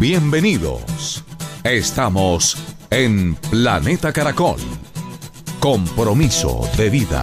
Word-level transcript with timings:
Bienvenidos. 0.00 1.22
Estamos 1.62 2.56
en 2.88 3.34
Planeta 3.34 4.14
Caracol. 4.14 4.56
Compromiso 5.60 6.66
de 6.78 6.88
vida. 6.88 7.22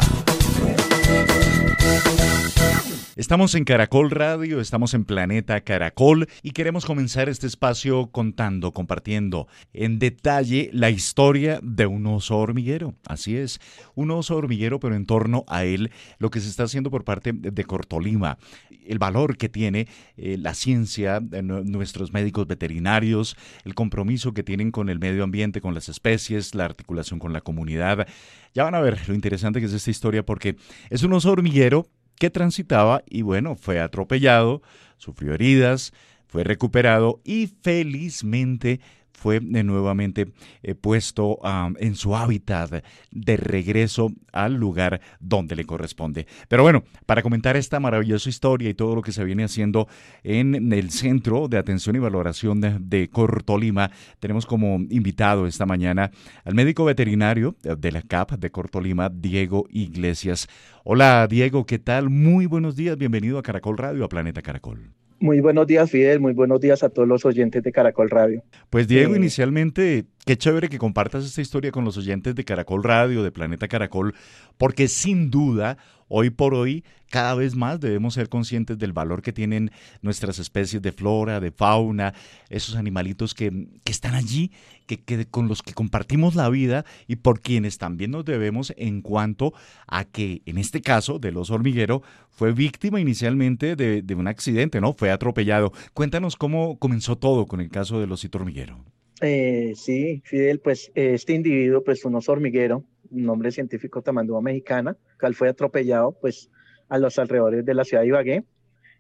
Estamos 3.17 3.55
en 3.55 3.63
Caracol 3.63 4.11
Radio, 4.11 4.61
estamos 4.61 4.93
en 4.93 5.03
Planeta 5.03 5.59
Caracol 5.61 6.27
y 6.43 6.51
queremos 6.51 6.85
comenzar 6.85 7.29
este 7.29 7.47
espacio 7.47 8.11
contando, 8.11 8.73
compartiendo 8.73 9.47
en 9.73 9.97
detalle 9.97 10.69
la 10.71 10.91
historia 10.91 11.59
de 11.63 11.87
un 11.87 12.05
oso 12.05 12.37
hormiguero. 12.37 12.93
Así 13.07 13.35
es, 13.35 13.59
un 13.95 14.11
oso 14.11 14.35
hormiguero, 14.35 14.79
pero 14.79 14.93
en 14.93 15.07
torno 15.07 15.45
a 15.47 15.65
él 15.65 15.89
lo 16.19 16.29
que 16.29 16.39
se 16.39 16.47
está 16.47 16.65
haciendo 16.65 16.91
por 16.91 17.05
parte 17.05 17.33
de 17.33 17.63
Cortolima, 17.63 18.37
el 18.85 18.99
valor 18.99 19.35
que 19.37 19.49
tiene 19.49 19.87
eh, 20.15 20.37
la 20.37 20.53
ciencia, 20.53 21.19
nuestros 21.19 22.13
médicos 22.13 22.45
veterinarios, 22.45 23.35
el 23.65 23.73
compromiso 23.73 24.35
que 24.35 24.43
tienen 24.43 24.69
con 24.69 24.89
el 24.89 24.99
medio 24.99 25.23
ambiente, 25.23 25.59
con 25.59 25.73
las 25.73 25.89
especies, 25.89 26.53
la 26.53 26.65
articulación 26.65 27.17
con 27.17 27.33
la 27.33 27.41
comunidad. 27.41 28.07
Ya 28.53 28.63
van 28.63 28.75
a 28.75 28.79
ver 28.79 29.09
lo 29.09 29.15
interesante 29.15 29.59
que 29.59 29.65
es 29.65 29.73
esta 29.73 29.89
historia 29.89 30.23
porque 30.23 30.55
es 30.91 31.01
un 31.01 31.13
oso 31.13 31.31
hormiguero 31.31 31.87
que 32.19 32.29
transitaba 32.29 33.03
y 33.09 33.21
bueno, 33.21 33.55
fue 33.55 33.79
atropellado, 33.79 34.61
sufrió 34.97 35.33
heridas, 35.33 35.93
fue 36.27 36.43
recuperado 36.43 37.21
y 37.23 37.47
felizmente 37.61 38.79
fue 39.17 39.39
de 39.39 39.63
nuevamente 39.63 40.31
eh, 40.61 40.75
puesto 40.75 41.39
en 41.79 41.95
su 41.95 42.15
hábitat 42.15 42.83
de 43.11 43.37
regreso 43.37 44.11
al 44.31 44.53
lugar 44.53 45.01
donde 45.19 45.55
le 45.55 45.65
corresponde. 45.65 46.27
Pero 46.47 46.61
bueno, 46.61 46.83
para 47.07 47.23
comentar 47.23 47.57
esta 47.57 47.79
maravillosa 47.79 48.29
historia 48.29 48.69
y 48.69 48.75
todo 48.75 48.95
lo 48.95 49.01
que 49.01 49.11
se 49.11 49.23
viene 49.23 49.43
haciendo 49.43 49.87
en 50.23 50.71
el 50.71 50.91
Centro 50.91 51.47
de 51.47 51.57
Atención 51.57 51.95
y 51.95 51.99
Valoración 51.99 52.61
de, 52.61 52.77
de 52.79 53.09
Cortolima, 53.09 53.89
tenemos 54.19 54.45
como 54.45 54.75
invitado 54.89 55.47
esta 55.47 55.65
mañana 55.65 56.11
al 56.45 56.53
médico 56.53 56.85
veterinario 56.85 57.55
de 57.63 57.91
la 57.91 58.03
CAP 58.03 58.33
de 58.33 58.51
Cortolima, 58.51 59.09
Diego 59.09 59.65
Iglesias. 59.71 60.47
Hola 60.83 61.27
Diego, 61.27 61.65
¿qué 61.65 61.79
tal? 61.79 62.11
Muy 62.11 62.45
buenos 62.45 62.75
días, 62.75 62.97
bienvenido 62.97 63.39
a 63.39 63.43
Caracol 63.43 63.79
Radio, 63.79 64.05
a 64.05 64.09
Planeta 64.09 64.43
Caracol. 64.43 64.93
Muy 65.19 65.39
buenos 65.39 65.65
días, 65.65 65.89
Fidel. 65.89 66.19
Muy 66.19 66.33
buenos 66.33 66.61
días 66.61 66.83
a 66.83 66.89
todos 66.89 67.07
los 67.07 67.25
oyentes 67.25 67.63
de 67.63 67.71
Caracol 67.71 68.09
Radio. 68.09 68.43
Pues 68.69 68.87
Diego, 68.87 69.15
eh, 69.15 69.17
inicialmente, 69.17 70.05
qué 70.25 70.37
chévere 70.37 70.69
que 70.69 70.77
compartas 70.77 71.25
esta 71.25 71.41
historia 71.41 71.71
con 71.71 71.83
los 71.85 71.97
oyentes 71.97 72.35
de 72.35 72.43
Caracol 72.43 72.83
Radio, 72.83 73.23
de 73.23 73.31
Planeta 73.31 73.67
Caracol, 73.67 74.13
porque 74.57 74.87
sin 74.87 75.31
duda 75.31 75.77
Hoy 76.09 76.29
por 76.29 76.53
hoy, 76.53 76.83
cada 77.09 77.35
vez 77.35 77.55
más 77.55 77.79
debemos 77.79 78.13
ser 78.13 78.29
conscientes 78.29 78.77
del 78.77 78.93
valor 78.93 79.21
que 79.21 79.33
tienen 79.33 79.71
nuestras 80.01 80.39
especies 80.39 80.81
de 80.81 80.91
flora, 80.91 81.39
de 81.39 81.51
fauna, 81.51 82.13
esos 82.49 82.75
animalitos 82.75 83.33
que, 83.33 83.67
están 83.85 84.13
allí, 84.13 84.51
que, 84.85 85.25
con 85.25 85.47
los 85.47 85.61
que 85.61 85.73
compartimos 85.73 86.35
la 86.35 86.49
vida 86.49 86.85
y 87.07 87.17
por 87.17 87.41
quienes 87.41 87.77
también 87.77 88.11
nos 88.11 88.25
debemos 88.25 88.73
en 88.77 89.01
cuanto 89.01 89.53
a 89.87 90.05
que, 90.05 90.41
en 90.45 90.57
este 90.57 90.81
caso, 90.81 91.19
del 91.19 91.37
oso 91.37 91.53
hormiguero, 91.55 92.01
fue 92.29 92.53
víctima 92.53 93.01
inicialmente 93.01 93.75
de, 93.75 94.15
un 94.15 94.27
accidente, 94.27 94.81
¿no? 94.81 94.93
Fue 94.93 95.11
atropellado. 95.11 95.71
Cuéntanos 95.93 96.35
cómo 96.35 96.77
comenzó 96.79 97.17
todo 97.17 97.45
con 97.45 97.61
el 97.61 97.69
caso 97.69 97.99
del 97.99 98.11
osito 98.11 98.37
hormiguero. 98.37 98.83
Eh, 99.21 99.73
sí, 99.75 100.21
Fidel, 100.25 100.59
pues 100.59 100.91
este 100.93 101.33
individuo, 101.33 101.83
pues 101.83 102.05
un 102.05 102.15
oso 102.15 102.31
hormiguero, 102.31 102.83
nombre 103.11 103.51
científico 103.51 104.01
tamandúa 104.01 104.41
mexicana, 104.41 104.97
cual 105.19 105.35
fue 105.35 105.49
atropellado 105.49 106.17
pues 106.19 106.49
a 106.89 106.97
los 106.97 107.19
alrededores 107.19 107.65
de 107.65 107.73
la 107.73 107.83
ciudad 107.83 108.03
de 108.03 108.07
Ibagué. 108.07 108.45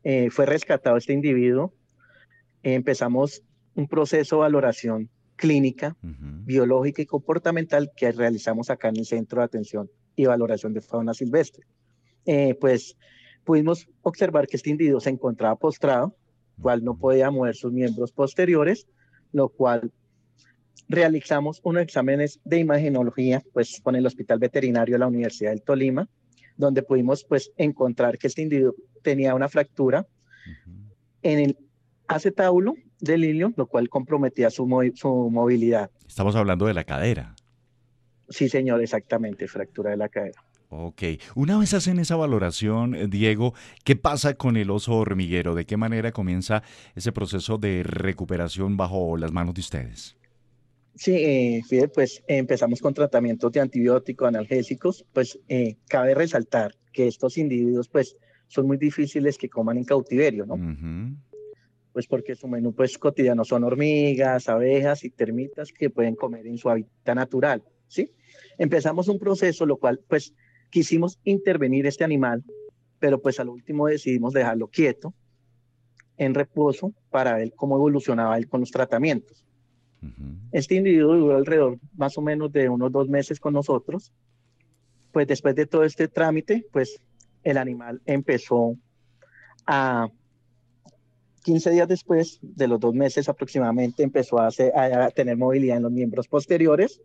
Eh, 0.03 0.29
fue 0.29 0.45
rescatado 0.45 0.97
este 0.97 1.13
individuo. 1.13 1.73
empezamos 2.63 3.43
un 3.75 3.87
proceso 3.87 4.37
de 4.37 4.41
valoración 4.41 5.09
clínica, 5.35 5.95
biológica 6.01 7.01
y 7.01 7.05
comportamental 7.05 7.91
que 7.95 8.11
realizamos 8.11 8.69
acá 8.69 8.89
en 8.89 8.97
el 8.97 9.05
Centro 9.05 9.39
de 9.39 9.45
Atención 9.45 9.89
y 10.15 10.25
Valoración 10.25 10.73
de 10.73 10.81
Fauna 10.81 11.13
Silvestre. 11.13 11.63
Eh, 12.25 12.55
pues 12.59 12.97
pudimos 13.45 13.87
observar 14.01 14.47
que 14.47 14.57
este 14.57 14.71
individuo 14.71 14.99
se 14.99 15.11
encontraba 15.11 15.55
postrado, 15.55 16.15
cual 16.59 16.83
no 16.83 16.97
podía 16.97 17.29
mover 17.29 17.55
sus 17.55 17.71
miembros 17.71 18.11
posteriores, 18.11 18.87
lo 19.31 19.49
cual 19.49 19.91
realizamos 20.89 21.59
unos 21.63 21.83
exámenes 21.83 22.39
de 22.43 22.59
imagenología 22.59 23.43
pues 23.53 23.81
con 23.83 23.95
el 23.95 24.05
Hospital 24.05 24.39
Veterinario 24.39 24.95
de 24.95 24.99
la 24.99 25.07
Universidad 25.07 25.51
del 25.51 25.63
Tolima, 25.63 26.07
donde 26.55 26.83
pudimos 26.83 27.23
pues 27.23 27.51
encontrar 27.57 28.17
que 28.17 28.27
este 28.27 28.41
individuo 28.41 28.73
tenía 29.03 29.35
una 29.35 29.49
fractura 29.49 30.07
en 31.21 31.39
el 31.39 31.57
acetábulo 32.07 32.75
del 32.99 33.25
hilio, 33.25 33.53
lo 33.57 33.67
cual 33.67 33.89
comprometía 33.89 34.49
su, 34.49 34.67
su 34.95 35.29
movilidad. 35.29 35.91
Estamos 36.07 36.35
hablando 36.35 36.65
de 36.65 36.73
la 36.73 36.83
cadera. 36.83 37.35
Sí, 38.29 38.49
señor, 38.49 38.81
exactamente, 38.81 39.47
fractura 39.47 39.91
de 39.91 39.97
la 39.97 40.09
cadera. 40.09 40.43
Ok, 40.69 41.01
una 41.35 41.57
vez 41.57 41.73
hacen 41.73 41.97
esa 41.97 42.17
valoración, 42.17 42.93
eh, 42.93 43.07
Diego, 43.07 43.53
¿qué 43.85 43.95
pasa 43.95 44.33
con 44.33 44.57
el 44.57 44.69
oso 44.69 44.95
hormiguero? 44.97 45.55
¿De 45.55 45.65
qué 45.65 45.77
manera 45.77 46.11
comienza 46.11 46.61
ese 46.93 47.13
proceso 47.13 47.57
de 47.57 47.83
recuperación 47.83 48.75
bajo 48.75 49.15
las 49.15 49.31
manos 49.31 49.53
de 49.53 49.61
ustedes? 49.61 50.17
Sí, 50.97 51.13
eh, 51.15 51.61
Fidel, 51.67 51.91
pues 51.91 52.23
empezamos 52.27 52.81
con 52.81 52.93
tratamientos 52.93 53.51
de 53.51 53.59
antibióticos, 53.59 54.27
analgésicos, 54.27 55.05
pues 55.13 55.39
eh, 55.47 55.77
cabe 55.87 56.15
resaltar 56.15 56.73
que 56.91 57.07
estos 57.07 57.37
individuos 57.37 57.87
pues 57.87 58.17
son 58.47 58.65
muy 58.65 58.77
difíciles 58.77 59.37
que 59.37 59.47
coman 59.47 59.77
en 59.77 59.83
cautiverio, 59.83 60.47
¿no? 60.47 60.57
Pues 61.93 62.07
porque 62.07 62.33
su 62.35 62.47
menú 62.47 62.73
pues 62.73 62.97
cotidiano 62.97 63.45
son 63.45 63.63
hormigas, 63.63 64.49
abejas 64.49 65.03
y 65.03 65.11
termitas 65.11 65.71
que 65.71 65.91
pueden 65.91 66.15
comer 66.15 66.47
en 66.47 66.57
su 66.57 66.69
hábitat 66.69 67.15
natural, 67.15 67.63
¿sí? 67.87 68.11
Empezamos 68.57 69.07
un 69.07 69.19
proceso, 69.19 69.67
lo 69.67 69.77
cual 69.77 69.99
pues 70.07 70.33
quisimos 70.71 71.19
intervenir 71.23 71.85
este 71.85 72.05
animal, 72.05 72.43
pero 72.97 73.21
pues 73.21 73.39
al 73.39 73.49
último 73.49 73.85
decidimos 73.85 74.33
dejarlo 74.33 74.67
quieto, 74.67 75.13
en 76.17 76.33
reposo, 76.33 76.93
para 77.11 77.35
ver 77.35 77.53
cómo 77.55 77.75
evolucionaba 77.75 78.37
él 78.39 78.47
con 78.47 78.61
los 78.61 78.71
tratamientos. 78.71 79.46
Este 80.51 80.75
individuo 80.75 81.15
duró 81.15 81.37
alrededor 81.37 81.79
más 81.95 82.17
o 82.17 82.21
menos 82.21 82.51
de 82.51 82.69
unos 82.69 82.91
dos 82.91 83.07
meses 83.09 83.39
con 83.39 83.53
nosotros. 83.53 84.11
Pues 85.11 85.27
después 85.27 85.55
de 85.55 85.65
todo 85.65 85.83
este 85.83 86.07
trámite, 86.07 86.65
pues 86.71 86.99
el 87.43 87.57
animal 87.57 88.01
empezó 88.05 88.75
a 89.65 90.09
15 91.47 91.71
días 91.71 91.87
después 91.87 92.39
de 92.41 92.67
los 92.67 92.77
dos 92.77 92.93
meses 92.93 93.29
aproximadamente 93.29 94.03
empezó 94.03 94.37
a, 94.37 94.49
tener 95.15 95.37
movilidad 95.37 95.77
en 95.77 95.83
los 95.83 95.91
miembros 95.93 96.27
posteriores 96.27 97.01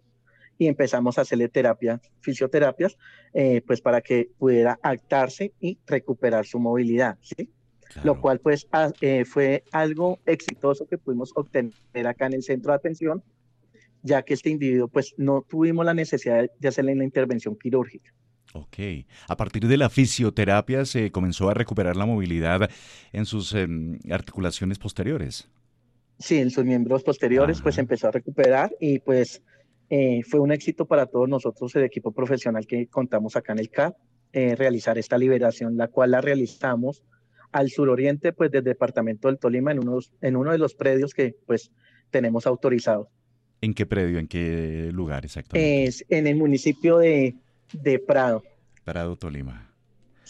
y 0.59 0.67
empezamos 0.67 1.17
a 1.17 1.21
hacerle 1.21 1.49
terapia, 1.49 2.01
fisioterapias, 2.21 2.99
eh, 3.35 3.63
pues 3.65 3.81
para 3.81 4.01
que 4.01 4.31
pudiera 4.39 4.81
actarse 4.83 5.53
y 5.61 5.79
recuperar 5.87 6.45
su 6.45 6.59
movilidad, 6.59 7.19
¿sí? 7.23 7.51
Lo 8.05 8.21
cual 8.21 8.41
pues 8.41 8.67
eh, 9.01 9.25
fue 9.25 9.65
algo 9.73 10.19
exitoso 10.27 10.87
que 10.87 10.99
pudimos 10.99 11.33
obtener 11.35 12.07
acá 12.07 12.27
en 12.27 12.35
el 12.35 12.43
centro 12.43 12.73
de 12.73 12.77
atención, 12.77 13.23
ya 14.03 14.23
que 14.23 14.35
este 14.35 14.51
individuo 14.51 14.89
pues 14.89 15.15
no 15.17 15.45
tuvimos 15.49 15.85
la 15.85 15.95
necesidad 15.95 16.51
de 16.59 16.69
hacerle 16.69 16.93
una 16.93 17.05
intervención 17.05 17.57
quirúrgica. 17.57 18.13
Ok. 18.55 18.79
A 19.29 19.37
partir 19.37 19.67
de 19.67 19.77
la 19.77 19.89
fisioterapia 19.89 20.85
se 20.85 21.11
comenzó 21.11 21.49
a 21.49 21.55
recuperar 21.55 21.97
la 21.97 22.07
movilidad 22.07 22.71
en 23.13 23.25
sus 23.25 23.55
em, 23.55 23.99
articulaciones 24.11 24.79
posteriores. 24.79 25.49
Sí, 26.19 26.39
en 26.39 26.51
sus 26.51 26.65
miembros 26.65 27.03
posteriores 27.03 27.61
pues 27.63 27.79
empezó 27.79 28.09
a 28.09 28.11
recuperar 28.11 28.71
y 28.79 28.99
pues 28.99 29.43
eh, 29.89 30.23
fue 30.23 30.41
un 30.41 30.53
éxito 30.53 30.87
para 30.87 31.07
todos 31.07 31.29
nosotros, 31.29 31.75
el 31.77 31.85
equipo 31.85 32.13
profesional 32.13 32.67
que 32.67 32.87
contamos 32.87 33.37
acá 33.37 33.53
en 33.53 33.59
el 33.59 33.71
CAP, 33.71 33.97
eh, 34.33 34.55
realizar 34.55 34.97
esta 34.99 35.19
liberación, 35.19 35.77
la 35.77 35.89
cual 35.89 36.13
la 36.13 36.21
realizamos 36.21 37.03
al 37.53 37.71
suroriente 37.71 38.33
pues 38.33 38.51
del 38.51 38.65
departamento 38.65 39.29
del 39.29 39.39
Tolima 39.39 39.73
en, 39.73 39.79
unos, 39.79 40.13
en 40.21 40.37
uno 40.37 40.53
de 40.53 40.59
los 40.59 40.75
predios 40.75 41.15
que 41.15 41.37
pues 41.47 41.71
tenemos 42.11 42.47
autorizados. 42.47 43.09
¿En 43.61 43.75
qué 43.75 43.87
predio, 43.87 44.19
en 44.19 44.27
qué 44.27 44.91
lugar 44.93 45.25
exactamente? 45.25 45.85
Es 45.85 46.05
en 46.09 46.27
el 46.27 46.37
municipio 46.37 46.99
de, 46.99 47.37
de 47.73 47.99
Prado. 48.01 48.43
Prado, 48.85 49.17
Tolima. 49.17 49.72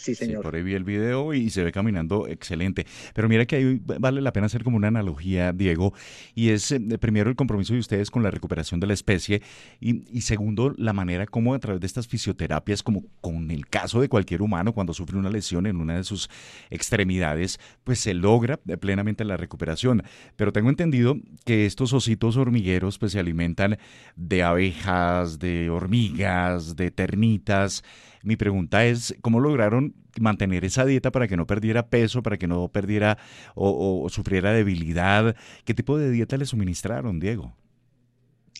Sí 0.02 0.14
señor. 0.14 0.42
por 0.42 0.54
ahí 0.54 0.62
vi 0.62 0.74
el 0.74 0.84
video 0.84 1.32
y 1.34 1.50
se 1.50 1.62
ve 1.64 1.72
caminando 1.72 2.26
excelente. 2.28 2.86
Pero 3.14 3.28
mira 3.28 3.46
que 3.46 3.56
ahí 3.56 3.80
vale 3.82 4.20
la 4.20 4.32
pena 4.32 4.46
hacer 4.46 4.64
como 4.64 4.76
una 4.76 4.88
analogía, 4.88 5.52
Diego, 5.52 5.94
y 6.34 6.50
es 6.50 6.72
eh, 6.72 6.80
primero 6.98 7.30
el 7.30 7.36
compromiso 7.36 7.72
de 7.74 7.80
ustedes 7.80 8.10
con 8.10 8.22
la 8.22 8.30
recuperación 8.30 8.80
de 8.80 8.86
la 8.86 8.94
especie 8.94 9.42
y, 9.80 10.04
y, 10.10 10.22
segundo 10.22 10.74
la 10.76 10.92
manera 10.92 11.26
como 11.26 11.54
a 11.54 11.58
través 11.58 11.80
de 11.80 11.86
estas 11.86 12.08
fisioterapias, 12.08 12.82
como 12.82 13.04
con 13.20 13.50
el 13.50 13.66
caso 13.66 14.00
de 14.00 14.08
cualquier 14.08 14.42
humano 14.42 14.72
cuando 14.72 14.92
sufre 14.94 15.18
una 15.18 15.30
lesión 15.30 15.66
en 15.66 15.76
una 15.76 15.96
de 15.96 16.04
sus 16.04 16.28
extremidades, 16.70 17.58
pues 17.84 18.00
se 18.00 18.14
logra 18.14 18.56
plenamente 18.56 19.24
la 19.24 19.36
recuperación. 19.36 20.02
Pero 20.36 20.52
tengo 20.52 20.70
entendido 20.70 21.16
que 21.44 21.66
estos 21.66 21.92
ositos 21.92 22.36
hormigueros 22.36 22.98
pues 22.98 23.12
se 23.12 23.20
alimentan 23.20 23.78
de 24.16 24.42
abejas, 24.42 25.38
de 25.38 25.70
hormigas, 25.70 26.76
de 26.76 26.90
termitas. 26.90 27.82
Mi 28.22 28.36
pregunta 28.36 28.84
es, 28.86 29.14
¿cómo 29.20 29.40
lograron 29.40 29.94
mantener 30.20 30.64
esa 30.64 30.84
dieta 30.84 31.10
para 31.10 31.26
que 31.26 31.36
no 31.36 31.46
perdiera 31.46 31.88
peso, 31.88 32.22
para 32.22 32.36
que 32.36 32.46
no 32.46 32.68
perdiera 32.68 33.18
o, 33.54 34.08
sufriera 34.08 34.52
debilidad? 34.52 35.36
¿Qué 35.64 35.74
tipo 35.74 35.98
de 35.98 36.10
dieta 36.10 36.36
le 36.36 36.46
suministraron, 36.46 37.18
Diego? 37.18 37.52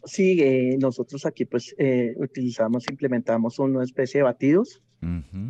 Sí, 0.04 0.40
eh, 0.40 0.76
nosotros 0.80 1.24
aquí 1.26 1.44
pues 1.44 1.74
eh, 1.78 2.14
utilizamos, 2.16 2.88
implementamos 2.90 3.58
una 3.58 3.84
especie 3.84 4.18
de 4.18 4.24
batidos, 4.24 4.82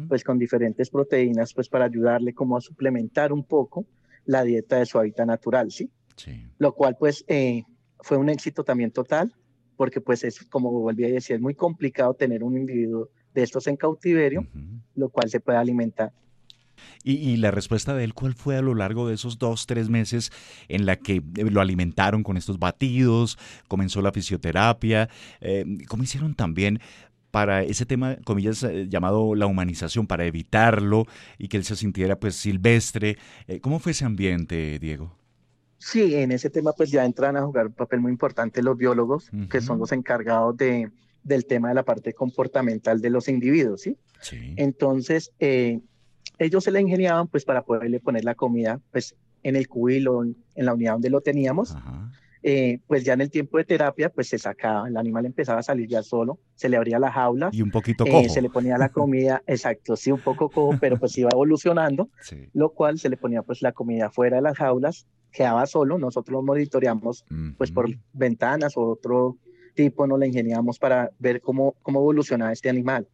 pues 0.08 0.24
con 0.24 0.38
diferentes 0.38 0.88
proteínas, 0.88 1.52
pues 1.52 1.68
para 1.68 1.84
ayudarle 1.84 2.32
como 2.32 2.56
a 2.56 2.60
suplementar 2.62 3.34
un 3.34 3.44
poco 3.44 3.86
la 4.24 4.44
dieta 4.44 4.78
de 4.78 4.86
su 4.86 4.98
hábitat 4.98 5.26
natural, 5.26 5.70
¿sí? 5.70 5.90
Sí. 6.16 6.46
Lo 6.58 6.74
cual 6.74 6.96
pues 6.98 7.24
eh, 7.28 7.64
fue 8.00 8.16
un 8.16 8.28
éxito 8.28 8.64
también 8.64 8.90
total, 8.90 9.34
porque 9.76 10.00
pues 10.00 10.24
es, 10.24 10.42
como 10.44 10.70
volví 10.70 11.04
a 11.04 11.08
decir, 11.08 11.36
es 11.36 11.42
muy 11.42 11.54
complicado 11.54 12.14
tener 12.14 12.42
un 12.42 12.56
individuo 12.56 13.10
de 13.34 13.42
estos 13.42 13.66
en 13.66 13.76
cautiverio, 13.76 14.46
lo 14.94 15.08
cual 15.08 15.30
se 15.30 15.40
puede 15.40 15.58
alimentar. 15.58 16.12
Y, 17.04 17.36
la 17.36 17.50
respuesta 17.50 17.94
de 17.94 18.04
él, 18.04 18.14
¿cuál 18.14 18.34
fue 18.34 18.56
a 18.56 18.62
lo 18.62 18.74
largo 18.74 19.08
de 19.08 19.14
esos 19.14 19.38
dos, 19.38 19.66
tres 19.66 19.88
meses 19.88 20.30
en 20.68 20.86
la 20.86 20.96
que 20.96 21.16
eh, 21.16 21.44
lo 21.50 21.60
alimentaron 21.60 22.22
con 22.22 22.36
estos 22.36 22.58
batidos, 22.58 23.38
comenzó 23.66 24.02
la 24.02 24.12
fisioterapia? 24.12 25.08
Eh, 25.40 25.64
¿Cómo 25.88 26.04
hicieron 26.04 26.34
también 26.34 26.80
para 27.32 27.62
ese 27.62 27.86
tema, 27.86 28.16
comillas, 28.24 28.62
eh, 28.62 28.86
llamado 28.88 29.34
la 29.34 29.46
humanización, 29.46 30.06
para 30.06 30.26
evitarlo 30.26 31.06
y 31.38 31.48
que 31.48 31.56
él 31.56 31.64
se 31.64 31.74
sintiera 31.74 32.18
pues 32.20 32.36
silvestre? 32.36 33.18
¿Cómo 33.62 33.80
fue 33.80 33.92
ese 33.92 34.04
ambiente, 34.04 34.78
Diego? 34.78 35.16
Sí, 35.78 36.14
en 36.14 36.30
ese 36.30 36.50
tema 36.50 36.72
pues 36.72 36.92
ya 36.92 37.04
entran 37.04 37.36
a 37.36 37.42
jugar 37.42 37.66
un 37.66 37.72
papel 37.72 38.00
muy 38.00 38.12
importante 38.12 38.62
los 38.62 38.76
biólogos, 38.78 39.28
que 39.50 39.60
son 39.60 39.80
los 39.80 39.90
encargados 39.90 40.56
de, 40.56 40.92
del 41.22 41.46
tema 41.46 41.68
de 41.68 41.74
la 41.74 41.84
parte 41.84 42.12
comportamental 42.12 43.00
de 43.00 43.10
los 43.10 43.28
individuos, 43.28 43.82
¿sí? 43.82 43.96
sí. 44.20 44.54
Entonces, 44.56 45.32
eh, 45.38 45.80
ellos 46.38 46.64
se 46.64 46.70
la 46.70 46.80
ingeniaban 46.80 47.28
pues 47.28 47.44
para 47.44 47.62
poderle 47.62 48.00
poner 48.00 48.24
la 48.24 48.34
comida 48.34 48.80
pues 48.90 49.14
en 49.42 49.56
el 49.56 49.68
cubilo, 49.68 50.24
en, 50.24 50.36
la 50.54 50.74
unidad 50.74 50.92
donde 50.92 51.10
lo 51.10 51.20
teníamos. 51.20 51.76
Eh, 52.44 52.80
pues 52.88 53.04
ya 53.04 53.12
en 53.12 53.20
el 53.20 53.30
tiempo 53.30 53.58
de 53.58 53.64
terapia, 53.64 54.08
pues 54.08 54.28
se 54.28 54.36
sacaba, 54.36 54.88
el 54.88 54.96
animal 54.96 55.26
empezaba 55.26 55.60
a 55.60 55.62
salir 55.62 55.88
ya 55.88 56.02
solo, 56.02 56.40
se 56.56 56.68
le 56.68 56.76
abría 56.76 56.98
la 56.98 57.12
jaula. 57.12 57.50
Y 57.52 57.62
un 57.62 57.70
poquito 57.70 58.04
cojo. 58.04 58.28
se 58.28 58.42
le 58.42 58.50
ponía 58.50 58.76
la 58.78 58.88
comida, 58.88 59.42
exacto, 59.46 59.94
sí, 59.94 60.10
un 60.10 60.20
poco 60.20 60.48
cojo, 60.50 60.76
pero 60.80 60.98
pues 60.98 61.16
iba 61.18 61.30
evolucionando, 61.32 62.10
lo 62.52 62.70
cual 62.70 62.98
se 62.98 63.08
le 63.08 63.16
ponía 63.16 63.42
pues 63.42 63.62
la 63.62 63.70
comida 63.70 64.10
fuera 64.10 64.36
de 64.36 64.42
las 64.42 64.56
jaulas 64.56 65.06
quedaba 65.30 65.66
solo, 65.66 65.98
nosotros 65.98 66.32
lo 66.32 66.42
monitoreamos 66.42 67.24
pues 67.56 67.70
por 67.70 67.88
ventanas 68.12 68.76
o 68.76 68.82
otro 68.82 69.38
tipo, 69.74 70.06
nos 70.06 70.18
la 70.18 70.26
ingeniamos 70.26 70.78
para 70.78 71.10
ver 71.18 71.40
cómo, 71.40 71.74
cómo 71.82 72.00
evolucionaba 72.00 72.52
este 72.52 72.68
animal. 72.68 73.06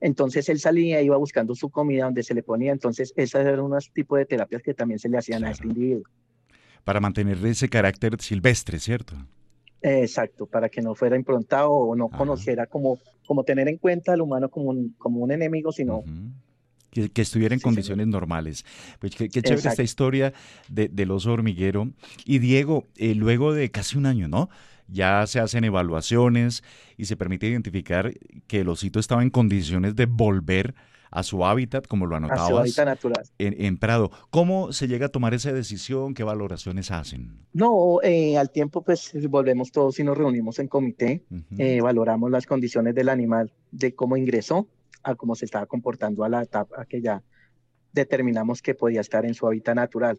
Entonces 0.00 0.48
él 0.48 0.58
salía, 0.58 1.00
iba 1.00 1.16
buscando 1.16 1.54
su 1.54 1.70
comida 1.70 2.04
donde 2.04 2.24
se 2.24 2.34
le 2.34 2.42
ponía, 2.42 2.72
entonces 2.72 3.12
esas 3.16 3.46
eran 3.46 3.60
unos 3.60 3.92
tipos 3.92 4.18
de 4.18 4.26
terapias 4.26 4.62
que 4.62 4.74
también 4.74 4.98
se 4.98 5.08
le 5.08 5.16
hacían 5.16 5.44
a 5.44 5.52
este 5.52 5.66
individuo. 5.66 6.02
Para 6.82 6.98
mantener 6.98 7.38
ese 7.46 7.68
carácter 7.68 8.20
silvestre, 8.20 8.80
¿cierto? 8.80 9.14
Exacto, 9.80 10.46
para 10.46 10.68
que 10.68 10.82
no 10.82 10.94
fuera 10.96 11.16
improntado 11.16 11.70
o 11.70 11.94
no 11.94 12.08
conociera 12.08 12.66
como, 12.66 12.98
como 13.26 13.44
tener 13.44 13.68
en 13.68 13.78
cuenta 13.78 14.12
al 14.12 14.20
humano 14.20 14.48
como 14.48 14.70
un, 14.70 14.94
como 14.98 15.20
un 15.20 15.30
enemigo, 15.30 15.70
sino 15.70 16.02
que, 16.90 17.22
estuviera 17.22 17.54
en 17.54 17.60
condiciones 17.60 18.06
normales. 18.06 18.64
Pues 19.00 19.14
qué, 19.16 19.28
chévere 19.28 19.68
esta 19.68 19.82
historia 19.82 20.32
de, 20.68 20.88
del 20.88 21.10
oso 21.10 21.32
hormiguero. 21.32 21.90
Y 22.24 22.38
Diego, 22.38 22.86
eh, 22.96 23.14
luego 23.14 23.54
de 23.54 23.70
casi 23.70 23.96
un 23.96 24.06
año, 24.06 24.28
¿no? 24.28 24.50
Ya 24.92 25.26
se 25.26 25.40
hacen 25.40 25.64
evaluaciones 25.64 26.62
y 26.96 27.06
se 27.06 27.16
permite 27.16 27.48
identificar 27.48 28.12
que 28.46 28.60
el 28.60 28.68
osito 28.68 29.00
estaba 29.00 29.22
en 29.22 29.30
condiciones 29.30 29.96
de 29.96 30.06
volver 30.06 30.74
a 31.12 31.22
su 31.22 31.44
hábitat, 31.44 31.86
como 31.86 32.06
lo 32.06 32.16
anotabas. 32.16 32.76
natural. 32.78 33.22
En, 33.38 33.76
Prado. 33.76 34.10
¿Cómo 34.30 34.72
se 34.72 34.88
llega 34.88 35.06
a 35.06 35.08
tomar 35.10 35.34
esa 35.34 35.52
decisión? 35.52 36.14
¿Qué 36.14 36.24
valoraciones 36.24 36.90
hacen? 36.90 37.36
No, 37.52 38.00
eh, 38.02 38.38
al 38.38 38.50
tiempo 38.50 38.82
pues 38.82 39.12
volvemos 39.28 39.70
todos 39.70 40.00
y 40.00 40.04
nos 40.04 40.16
reunimos 40.16 40.58
en 40.58 40.68
comité, 40.68 41.22
eh, 41.58 41.80
valoramos 41.82 42.30
las 42.30 42.46
condiciones 42.46 42.94
del 42.94 43.10
animal, 43.10 43.52
de 43.70 43.94
cómo 43.94 44.16
ingresó, 44.16 44.66
a 45.02 45.14
cómo 45.14 45.34
se 45.34 45.44
estaba 45.44 45.66
comportando 45.66 46.24
a 46.24 46.30
la 46.30 46.42
etapa 46.42 46.86
que 46.86 47.02
ya 47.02 47.22
determinamos 47.92 48.62
que 48.62 48.74
podía 48.74 49.02
estar 49.02 49.26
en 49.26 49.34
su 49.34 49.46
hábitat 49.46 49.76
natural. 49.76 50.18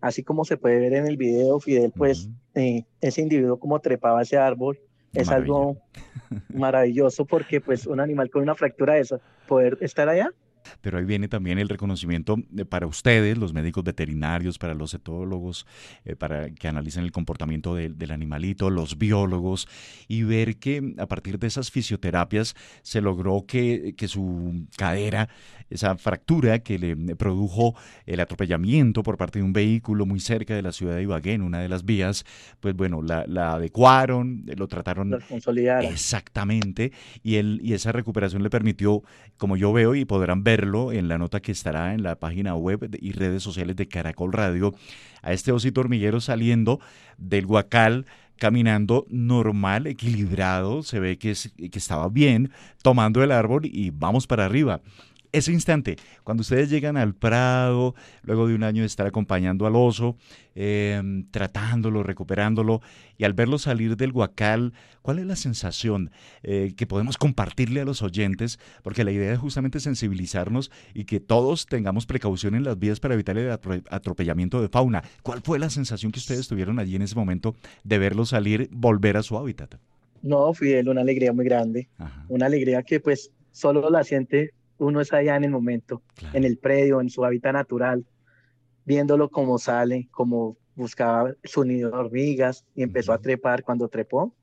Así 0.00 0.22
como 0.22 0.44
se 0.44 0.56
puede 0.56 0.78
ver 0.78 0.94
en 0.94 1.06
el 1.06 1.16
video, 1.16 1.60
Fidel, 1.60 1.92
pues 1.96 2.28
eh, 2.54 2.84
ese 3.00 3.22
individuo 3.22 3.58
como 3.58 3.80
trepaba 3.80 4.22
ese 4.22 4.36
árbol 4.36 4.78
es 5.14 5.30
algo 5.30 5.76
maravilloso 6.52 7.24
porque 7.24 7.60
pues 7.60 7.86
un 7.86 8.00
animal 8.00 8.30
con 8.30 8.42
una 8.42 8.54
fractura 8.54 8.94
de 8.94 9.00
esa, 9.00 9.20
poder 9.46 9.78
estar 9.80 10.08
allá, 10.08 10.30
pero 10.80 10.98
ahí 10.98 11.04
viene 11.04 11.28
también 11.28 11.58
el 11.58 11.68
reconocimiento 11.68 12.36
para 12.68 12.86
ustedes, 12.86 13.38
los 13.38 13.52
médicos 13.52 13.84
veterinarios, 13.84 14.58
para 14.58 14.74
los 14.74 14.94
etólogos, 14.94 15.66
eh, 16.04 16.16
para 16.16 16.50
que 16.50 16.68
analicen 16.68 17.04
el 17.04 17.12
comportamiento 17.12 17.74
del 17.74 18.10
animalito, 18.10 18.70
los 18.70 18.98
biólogos, 18.98 19.68
y 20.08 20.22
ver 20.22 20.56
que 20.56 20.94
a 20.98 21.06
partir 21.06 21.38
de 21.38 21.46
esas 21.46 21.70
fisioterapias 21.70 22.54
se 22.82 23.00
logró 23.00 23.44
que, 23.46 23.94
que 23.96 24.08
su 24.08 24.66
cadera, 24.76 25.28
esa 25.70 25.96
fractura 25.96 26.60
que 26.60 26.78
le 26.78 27.16
produjo 27.16 27.74
el 28.06 28.20
atropellamiento 28.20 29.02
por 29.02 29.16
parte 29.16 29.38
de 29.38 29.44
un 29.44 29.52
vehículo 29.52 30.06
muy 30.06 30.20
cerca 30.20 30.54
de 30.54 30.62
la 30.62 30.72
ciudad 30.72 30.96
de 30.96 31.02
Ibagué, 31.02 31.32
en 31.32 31.42
una 31.42 31.60
de 31.60 31.68
las 31.68 31.84
vías, 31.84 32.24
pues 32.60 32.74
bueno, 32.74 33.02
la, 33.02 33.24
adecuaron, 33.54 34.44
lo 34.56 34.68
trataron. 34.68 35.10
Lo 35.10 35.20
consolidaron. 35.20 35.90
Exactamente, 35.90 36.92
y, 37.22 37.36
él, 37.36 37.60
y 37.62 37.72
esa 37.72 37.92
recuperación 37.92 38.42
le 38.42 38.50
permitió, 38.50 39.02
como 39.36 39.56
yo 39.56 39.72
veo 39.72 39.94
y 39.94 40.04
podrán 40.04 40.44
ver, 40.44 40.53
en 40.62 41.08
la 41.08 41.18
nota 41.18 41.40
que 41.40 41.52
estará 41.52 41.94
en 41.94 42.02
la 42.02 42.16
página 42.16 42.54
web 42.54 42.96
y 43.00 43.12
redes 43.12 43.42
sociales 43.42 43.76
de 43.76 43.88
Caracol 43.88 44.32
Radio, 44.32 44.74
a 45.22 45.32
este 45.32 45.52
osito 45.52 45.80
hormiguero 45.80 46.20
saliendo 46.20 46.80
del 47.18 47.46
guacal 47.46 48.06
caminando 48.36 49.06
normal, 49.08 49.86
equilibrado, 49.86 50.82
se 50.82 51.00
ve 51.00 51.18
que, 51.18 51.34
que 51.70 51.78
estaba 51.78 52.08
bien, 52.08 52.50
tomando 52.82 53.22
el 53.22 53.32
árbol 53.32 53.62
y 53.64 53.90
vamos 53.90 54.26
para 54.26 54.44
arriba 54.44 54.80
ese 55.34 55.52
instante, 55.52 55.96
cuando 56.22 56.42
ustedes 56.42 56.70
llegan 56.70 56.96
al 56.96 57.14
Prado, 57.14 57.96
luego 58.22 58.46
de 58.46 58.54
un 58.54 58.62
año 58.62 58.82
de 58.82 58.86
estar 58.86 59.04
acompañando 59.04 59.66
al 59.66 59.74
oso, 59.74 60.16
em, 60.54 61.28
tratándolo, 61.30 62.04
recuperándolo, 62.04 62.80
y 63.18 63.24
al 63.24 63.32
verlo 63.32 63.58
salir 63.58 63.96
del 63.96 64.12
guacal, 64.12 64.72
¿cuál 65.02 65.18
es 65.18 65.26
la 65.26 65.34
sensación 65.34 66.12
eh, 66.44 66.74
que 66.76 66.86
podemos 66.86 67.18
compartirle 67.18 67.80
a 67.80 67.84
los 67.84 68.00
oyentes? 68.00 68.60
Porque 68.84 69.02
la 69.02 69.10
idea 69.10 69.32
es 69.32 69.40
justamente 69.40 69.80
sensibilizarnos 69.80 70.70
y 70.94 71.04
que 71.04 71.18
todos 71.18 71.66
tengamos 71.66 72.06
precaución 72.06 72.54
en 72.54 72.62
las 72.62 72.78
vías 72.78 73.00
para 73.00 73.14
evitar 73.14 73.36
el 73.36 73.50
atropellamiento 73.50 74.62
de 74.62 74.68
fauna. 74.68 75.02
¿Cuál 75.24 75.40
fue 75.42 75.58
la 75.58 75.68
sensación 75.68 76.12
que 76.12 76.20
ustedes 76.20 76.46
tuvieron 76.46 76.78
allí 76.78 76.94
en 76.94 77.02
ese 77.02 77.16
momento 77.16 77.56
de 77.82 77.98
verlo 77.98 78.24
salir, 78.24 78.68
volver 78.70 79.16
a 79.16 79.24
su 79.24 79.36
hábitat? 79.36 79.74
No, 80.22 80.54
Fidel, 80.54 80.88
una 80.88 81.00
alegría 81.00 81.32
muy 81.32 81.44
grande. 81.44 81.88
Una 82.28 82.46
alegría 82.46 82.84
que 82.84 83.00
pues 83.00 83.32
solo 83.50 83.90
la 83.90 84.04
siente 84.04 84.52
uno 84.78 85.00
es 85.00 85.12
allá 85.12 85.36
en 85.36 85.44
el 85.44 85.50
momento, 85.50 86.02
en 86.32 86.44
el 86.44 86.58
predio, 86.58 87.00
en 87.00 87.10
su 87.10 87.24
hábitat 87.24 87.52
natural, 87.52 88.04
viéndolo 88.84 89.28
como 89.28 89.58
sale, 89.58 90.08
como 90.10 90.56
buscaba 90.74 91.34
su 91.44 91.64
nido 91.64 91.90
de 91.90 91.96
hormigas 91.96 92.64
y 92.74 92.82
empezó 92.82 93.12
a 93.12 93.20
trepar 93.20 93.62
cuando 93.62 93.88
trepó. 93.88 94.34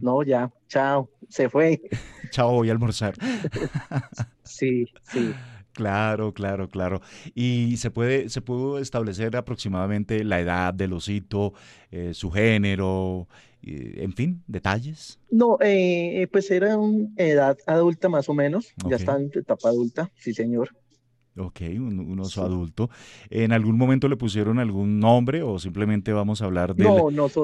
No, 0.00 0.22
ya, 0.22 0.50
chao, 0.68 1.10
se 1.28 1.48
fue. 1.48 1.82
chao, 2.30 2.52
voy 2.52 2.68
a 2.68 2.72
almorzar. 2.72 3.14
sí, 4.44 4.86
sí. 5.02 5.34
Claro, 5.72 6.32
claro, 6.32 6.68
claro. 6.68 7.00
Y 7.34 7.76
se 7.76 7.90
puede, 7.90 8.28
se 8.28 8.40
pudo 8.40 8.78
establecer 8.78 9.36
aproximadamente 9.36 10.24
la 10.24 10.40
edad 10.40 10.74
del 10.74 10.92
osito, 10.92 11.52
eh, 11.90 12.14
su 12.14 12.30
género, 12.30 13.28
en 13.62 14.12
fin, 14.12 14.42
detalles. 14.46 15.18
No, 15.30 15.58
eh, 15.60 16.26
pues 16.32 16.50
era 16.50 16.76
una 16.76 17.08
edad 17.16 17.56
adulta 17.66 18.08
más 18.08 18.28
o 18.28 18.34
menos, 18.34 18.72
ya 18.88 18.96
está 18.96 19.16
en 19.16 19.30
etapa 19.34 19.68
adulta, 19.68 20.10
sí 20.16 20.32
señor. 20.34 20.70
Ok, 21.38 21.60
un, 21.76 22.18
oso 22.18 22.42
adulto. 22.42 22.90
¿En 23.30 23.52
algún 23.52 23.76
momento 23.76 24.08
le 24.08 24.16
pusieron 24.16 24.58
algún 24.58 24.98
nombre 24.98 25.42
o 25.42 25.58
simplemente 25.58 26.12
vamos 26.12 26.42
a 26.42 26.46
hablar 26.46 26.74
de 26.74 26.84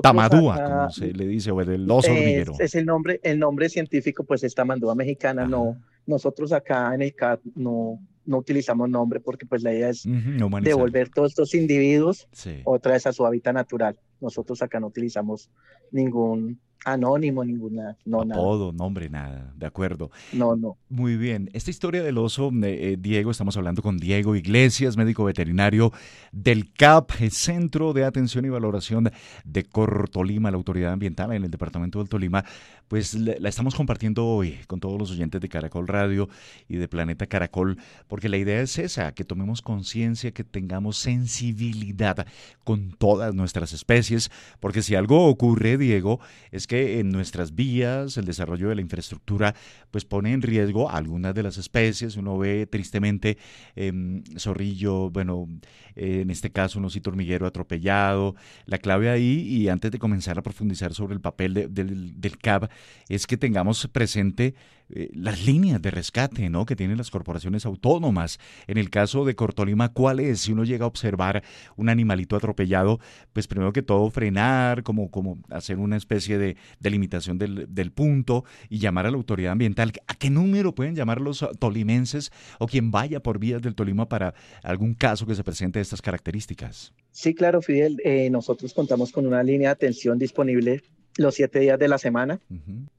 tamadúa, 0.03 0.65
como 0.65 0.91
se 0.91 1.13
le 1.13 1.27
dice, 1.29 1.53
o 1.53 1.65
del 1.65 1.89
oso 1.89 2.11
hormiguero? 2.11 2.55
Es, 2.59 2.75
el 2.75 2.87
nombre, 2.87 3.21
el 3.23 3.39
nombre 3.39 3.69
científico 3.69 4.25
pues 4.25 4.43
es 4.43 4.55
tamandúa 4.55 4.97
mexicana, 4.97 5.47
no, 5.47 5.77
nosotros 6.07 6.53
acá 6.53 6.93
en 6.95 7.03
el 7.03 7.15
CAT 7.15 7.41
no, 7.55 8.01
no 8.27 8.39
utilizamos 8.39 8.89
nombre 8.89 9.21
porque 9.21 9.47
pues 9.47 9.63
la 9.63 9.73
idea 9.73 9.91
es 9.91 10.05
devolver 10.63 11.09
todos 11.11 11.33
estos 11.33 11.55
individuos 11.55 12.29
otra 12.65 12.93
vez 12.93 13.07
a 13.07 13.13
su 13.13 13.27
hábitat 13.27 13.55
natural. 13.55 13.99
Nosotros 14.21 14.63
acá 14.63 14.81
no 14.81 14.87
utilizamos 14.89 15.51
ningún 15.91 16.61
anónimo, 16.85 17.45
ninguna, 17.45 17.97
no 18.05 18.23
Apodo, 18.23 18.73
nombre, 18.73 19.09
nada, 19.09 19.53
de 19.57 19.67
acuerdo. 19.67 20.11
No, 20.33 20.55
no. 20.57 20.77
Muy 20.89 21.17
bien. 21.17 21.51
Esta 21.53 21.71
historia 21.71 22.03
del 22.03 22.19
oso, 22.19 22.51
eh, 22.63 22.93
eh, 22.93 22.97
Diego, 22.99 23.31
estamos 23.31 23.57
hablando 23.57 23.83
con 23.83 23.99
Diego 23.99 24.37
Iglesias, 24.37 24.97
médico 24.97 25.25
veterinario 25.25 25.93
del 26.33 26.73
CAP, 26.73 27.13
Centro 27.31 27.93
de 27.93 28.05
Atención 28.05 28.45
y 28.45 28.49
Valoración 28.49 29.11
de 29.45 29.65
Cortolima, 29.65 30.51
la 30.51 30.57
autoridad 30.57 30.93
ambiental 30.93 31.33
en 31.33 31.45
el 31.45 31.51
departamento 31.51 31.99
del 31.99 32.09
Tolima. 32.09 32.45
Pues 32.89 33.15
la 33.15 33.49
estamos 33.49 33.75
compartiendo 33.75 34.27
hoy 34.27 34.59
con 34.67 34.79
todos 34.79 34.99
los 34.99 35.11
oyentes 35.11 35.41
de 35.41 35.49
Caracol 35.49 35.89
Radio 35.89 36.29
y 36.69 36.77
de 36.77 36.87
Planeta 36.87 37.27
Caracol, 37.27 37.79
porque 38.09 38.29
la 38.29 38.37
idea 38.37 38.61
es 38.61 38.79
esa, 38.79 39.13
que 39.13 39.25
tomemos 39.25 39.63
conciencia, 39.63 40.33
que 40.33 40.45
tengamos 40.45 40.99
sensibilidad 40.99 42.27
con 42.63 42.91
todas 42.91 43.35
nuestras 43.35 43.73
especies, 43.73 44.31
porque 44.61 44.83
si 44.83 44.95
algo 44.95 45.27
ocurre, 45.29 45.79
Diego, 45.79 46.21
es 46.51 46.64
que 46.67 47.01
en 47.01 47.11
nuestras 47.11 47.55
vías, 47.55 48.17
el 48.17 48.25
desarrollo 48.25 48.69
de 48.69 48.75
la 48.75 48.81
infraestructura, 48.81 49.55
pues 49.91 50.05
pone 50.05 50.33
en 50.33 50.43
riesgo 50.43 50.91
algunas 50.91 51.35
de 51.35 51.43
las 51.43 51.59
especies. 51.59 52.17
Uno 52.17 52.39
ve 52.39 52.67
tristemente 52.67 53.39
em, 53.77 54.23
zorrillo, 54.39 55.11
bueno, 55.11 55.49
en 55.97 56.31
este 56.31 56.51
caso 56.51 56.79
un 56.79 56.87
osito 56.87 57.11
hormiguero 57.11 57.47
atropellado. 57.47 58.35
La 58.67 58.79
clave 58.79 59.11
ahí, 59.11 59.41
y 59.41 59.69
antes 59.69 59.91
de 59.91 59.99
comenzar 59.99 60.39
a 60.39 60.43
profundizar 60.43 60.95
sobre 60.95 61.15
el 61.15 61.21
papel 61.21 61.55
del, 61.55 62.21
del 62.21 62.39
CAB, 62.39 62.69
es 63.09 63.27
que 63.27 63.37
tengamos 63.37 63.87
presente 63.89 64.55
eh, 64.91 65.11
las 65.15 65.47
líneas 65.47 65.81
de 65.81 65.91
rescate 65.91 66.51
¿no? 66.51 66.67
que 66.67 66.77
tienen 66.77 66.99
las 66.99 67.11
corporaciones 67.11 67.65
autónomas. 67.67 68.39
En 68.67 68.79
el 68.79 68.91
caso 68.91 69.25
de 69.25 69.35
Cortolima, 69.35 69.93
¿cuál 69.93 70.21
es? 70.21 70.41
Si 70.41 70.53
uno 70.53 70.65
llega 70.65 70.85
a 70.85 70.89
observar 70.89 71.43
un 71.77 71.89
animalito 71.89 72.37
atropellado, 72.37 73.01
pues 73.33 73.47
primero 73.47 73.73
que 73.73 73.83
todo 73.83 74.11
frenar, 74.11 74.83
como, 74.83 75.11
como 75.11 75.39
hacer 75.51 75.79
una 75.79 75.97
especie 75.97 76.39
de 76.39 76.57
delimitación 76.81 77.39
del, 77.39 77.67
del 77.69 77.93
punto 77.93 78.45
y 78.69 78.79
llamar 78.79 79.07
a 79.07 79.11
la 79.11 79.17
autoridad 79.17 79.53
ambiental. 79.53 79.93
¿A 80.07 80.15
qué 80.15 80.31
número 80.31 80.75
pueden 80.75 80.95
llamar 80.95 81.21
los 81.21 81.45
tolimenses 81.59 82.31
o 82.59 82.67
quien 82.67 82.91
vaya 82.91 83.21
por 83.21 83.39
vías 83.39 83.63
del 83.63 83.75
Tolima 83.75 84.09
para 84.09 84.35
algún 84.63 84.95
caso 84.95 85.27
que 85.27 85.35
se 85.35 85.45
presente 85.45 85.79
de 85.79 85.83
estas 85.83 86.03
características? 86.03 86.93
Sí, 87.11 87.35
claro, 87.35 87.63
Fidel. 87.63 88.01
Eh, 88.05 88.29
nosotros 88.31 88.75
contamos 88.75 89.13
con 89.13 89.27
una 89.27 89.43
línea 89.43 89.69
de 89.69 89.73
atención 89.73 90.19
disponible 90.19 90.83
los 91.17 91.35
siete 91.35 91.61
días 91.61 91.79
de 91.79 91.89
la 91.89 91.99
semana, 91.99 92.41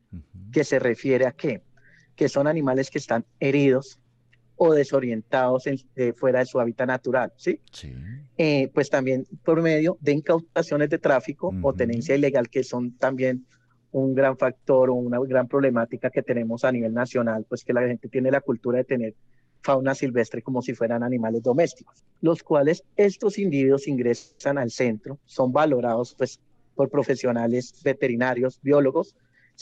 que 0.51 0.63
se 0.63 0.79
refiere 0.79 1.25
a 1.25 1.33
qué? 1.33 1.61
Que 2.15 2.29
son 2.29 2.47
animales 2.47 2.89
que 2.89 2.99
están 2.99 3.25
heridos, 3.39 3.99
o 4.65 4.73
desorientados 4.73 5.67
eh, 5.67 6.13
fuera 6.15 6.39
de 6.39 6.45
su 6.45 6.57
hábitat 6.57 6.87
natural, 6.87 7.33
¿sí? 7.35 7.59
sí. 7.69 7.93
Eh, 8.37 8.69
pues 8.73 8.89
también 8.89 9.27
por 9.43 9.61
medio 9.61 9.97
de 9.99 10.13
incautaciones 10.13 10.89
de 10.89 10.99
tráfico 10.99 11.53
o 11.61 11.73
tenencia 11.73 12.15
ilegal, 12.15 12.49
que 12.49 12.63
son 12.63 12.97
también 12.97 13.45
un 13.91 14.15
gran 14.15 14.37
factor 14.37 14.89
o 14.89 14.93
una 14.93 15.19
gran 15.19 15.49
problemática 15.49 16.09
que 16.09 16.23
tenemos 16.23 16.63
a 16.63 16.71
nivel 16.71 16.93
nacional, 16.93 17.45
pues 17.47 17.65
que 17.65 17.73
la 17.73 17.81
gente 17.81 18.07
tiene 18.07 18.31
la 18.31 18.39
cultura 18.39 18.77
de 18.77 18.85
tener 18.85 19.15
fauna 19.61 19.93
silvestre 19.95 20.41
como 20.41 20.61
si 20.61 20.73
fueran 20.73 21.03
animales 21.03 21.43
domésticos, 21.43 22.05
los 22.21 22.41
cuales 22.41 22.85
estos 22.95 23.37
individuos 23.39 23.89
ingresan 23.89 24.57
al 24.57 24.71
centro, 24.71 25.19
son 25.25 25.51
valorados 25.51 26.15
pues 26.17 26.39
por 26.73 26.89
profesionales 26.89 27.81
veterinarios, 27.83 28.61
biólogos, 28.61 29.13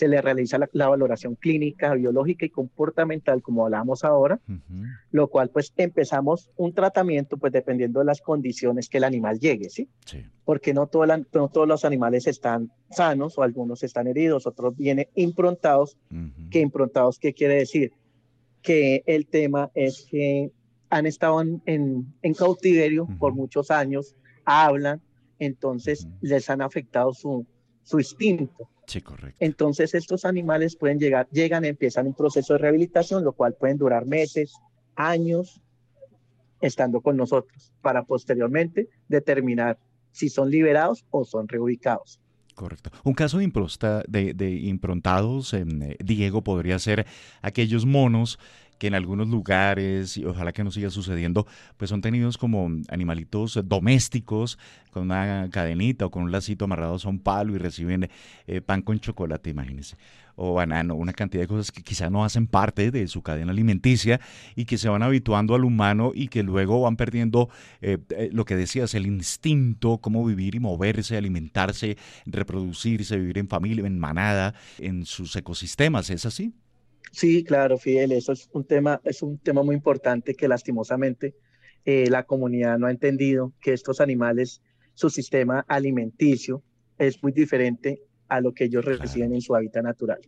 se 0.02 0.08
le 0.08 0.20
realiza 0.20 0.58
la, 0.74 0.88
valoración 0.90 1.36
clínica, 1.36 1.94
biológica 1.94 2.44
y 2.44 2.50
comportamental, 2.50 3.44
como 3.44 3.66
hablábamos 3.66 4.04
ahora, 4.04 4.40
lo 5.12 5.28
cual 5.28 5.52
pues 5.52 5.72
empezamos 5.78 6.50
un 6.58 6.74
tratamiento 6.74 7.38
pues 7.38 7.54
dependiendo 7.54 8.00
de 8.00 8.06
las 8.06 8.20
condiciones 8.20 8.90
que 8.90 8.98
el 8.98 9.04
animal 9.04 9.40
llegue, 9.40 9.70
¿sí? 9.70 9.88
sí. 10.08 10.26
Porque 10.44 10.74
no, 10.74 10.90
no, 10.92 11.50
todos 11.50 11.68
los 11.68 11.86
animales 11.86 12.26
están 12.26 12.72
sanos 12.90 13.38
o 13.38 13.44
algunos 13.44 13.84
están 13.84 14.08
heridos, 14.08 14.48
otros 14.48 14.76
vienen 14.76 15.06
improntados. 15.14 16.00
¿Qué 16.50 16.62
improntados 16.62 17.20
qué 17.20 17.36
quiere 17.36 17.58
decir? 17.58 17.94
Que 18.64 19.04
el 19.06 19.28
tema 19.28 19.70
es 19.76 20.08
que 20.10 20.52
han 20.90 21.06
estado 21.06 21.42
en, 21.42 21.62
en, 22.24 22.34
cautiverio 22.34 23.08
por 23.20 23.36
muchos 23.36 23.70
años, 23.70 24.16
hablan, 24.46 25.00
entonces 25.38 26.08
les 26.22 26.50
han 26.50 26.64
afectado 26.64 27.14
su, 27.14 27.46
su 27.84 28.00
instinto. 28.00 28.71
Sí, 28.86 29.02
correcto. 29.02 29.38
Entonces 29.40 29.94
estos 29.94 30.26
animales 30.26 30.76
pueden 30.76 31.00
llegar, 31.00 31.28
llegan, 31.32 31.66
empiezan 31.66 32.08
un 32.08 32.14
proceso 32.14 32.54
de 32.54 32.60
rehabilitación, 32.60 33.24
lo 33.24 33.34
cual 33.34 33.54
pueden 33.54 33.78
durar 33.78 34.06
meses, 34.06 34.54
años, 34.96 35.62
estando 36.62 37.02
con 37.02 37.18
nosotros, 37.18 37.74
para 37.82 38.04
posteriormente 38.04 38.90
determinar 39.08 39.78
si 40.12 40.30
son 40.30 40.50
liberados 40.50 41.06
o 41.10 41.26
son 41.26 41.48
reubicados. 41.48 42.20
Correcto. 42.54 42.92
Un 43.04 43.14
caso 43.14 43.40
de, 43.40 44.34
de, 44.34 44.52
improntados, 44.52 45.54
eh, 45.54 45.66
Diego, 46.00 46.44
podría 46.44 46.78
ser 46.80 47.08
aquellos 47.42 47.86
monos 47.86 48.40
que 48.82 48.88
en 48.88 48.96
algunos 48.96 49.28
lugares, 49.28 50.18
y 50.18 50.26
ojalá 50.26 50.54
que 50.54 50.64
no 50.64 50.72
siga 50.72 50.90
sucediendo, 50.90 51.46
pues 51.78 51.88
son 51.88 52.02
tenidos 52.02 52.36
como 52.40 52.68
animalitos 52.90 53.60
domésticos 53.66 54.58
con 54.90 55.04
una 55.04 55.50
cadenita 55.52 56.08
o 56.08 56.10
con 56.10 56.24
un 56.24 56.32
lacito 56.32 56.66
amarrados 56.66 57.06
a 57.06 57.10
un 57.10 57.20
palo 57.20 57.54
y 57.54 57.60
reciben 57.60 58.10
eh, 58.48 58.60
pan 58.60 58.82
con 58.82 59.00
chocolate, 59.00 59.52
imagínense, 59.52 59.98
o 60.36 60.56
banano, 60.56 60.96
una 60.96 61.14
cantidad 61.14 61.44
de 61.44 61.48
cosas 61.48 61.72
que 61.72 61.84
quizá 61.84 62.10
no 62.10 62.26
hacen 62.26 62.48
parte 62.48 62.90
de 62.90 63.08
su 63.08 63.22
cadena 63.22 63.52
alimenticia 63.52 64.20
y 64.56 64.66
que 64.66 64.80
se 64.80 64.90
van 64.90 65.04
habituando 65.04 65.54
al 65.54 65.64
humano 65.64 66.12
y 66.16 66.30
que 66.30 66.42
luego 66.42 66.82
van 66.82 66.96
perdiendo 66.96 67.50
eh, 67.82 68.00
eh, 68.10 68.32
lo 68.34 68.46
que 68.46 68.56
decías, 68.56 68.96
el 68.96 69.06
instinto, 69.06 70.00
cómo 70.00 70.26
vivir 70.26 70.56
y 70.56 70.60
moverse, 70.60 71.18
alimentarse, 71.18 71.98
reproducirse, 72.26 73.16
vivir 73.20 73.38
en 73.38 73.48
familia, 73.48 73.86
en 73.86 74.00
manada, 74.00 74.56
en 74.80 75.06
sus 75.06 75.36
ecosistemas, 75.36 76.10
¿es 76.10 76.26
así? 76.26 76.52
Sí, 77.12 77.44
claro, 77.44 77.78
Fidel, 77.78 78.12
eso 78.12 78.32
es 78.32 78.50
un 78.54 78.66
tema, 78.66 79.02
es 79.04 79.22
un 79.22 79.38
tema 79.38 79.64
muy 79.64 79.76
importante 79.76 80.34
que 80.34 80.48
lastimosamente 80.48 81.36
eh, 81.86 82.10
la 82.10 82.24
comunidad 82.24 82.78
no 82.78 82.88
ha 82.88 82.92
entendido 82.92 83.54
que 83.62 83.74
estos 83.74 84.00
animales, 84.00 84.62
su 84.94 85.10
sistema 85.10 85.66
alimenticio 85.68 86.64
es 86.98 87.22
muy 87.24 87.32
diferente 87.32 88.02
a 88.28 88.40
lo 88.40 88.54
que 88.54 88.66
ellos 88.66 88.86
reciben 88.86 89.34
en 89.34 89.42
su 89.42 89.56
hábitat 89.56 89.84
natural 89.84 90.22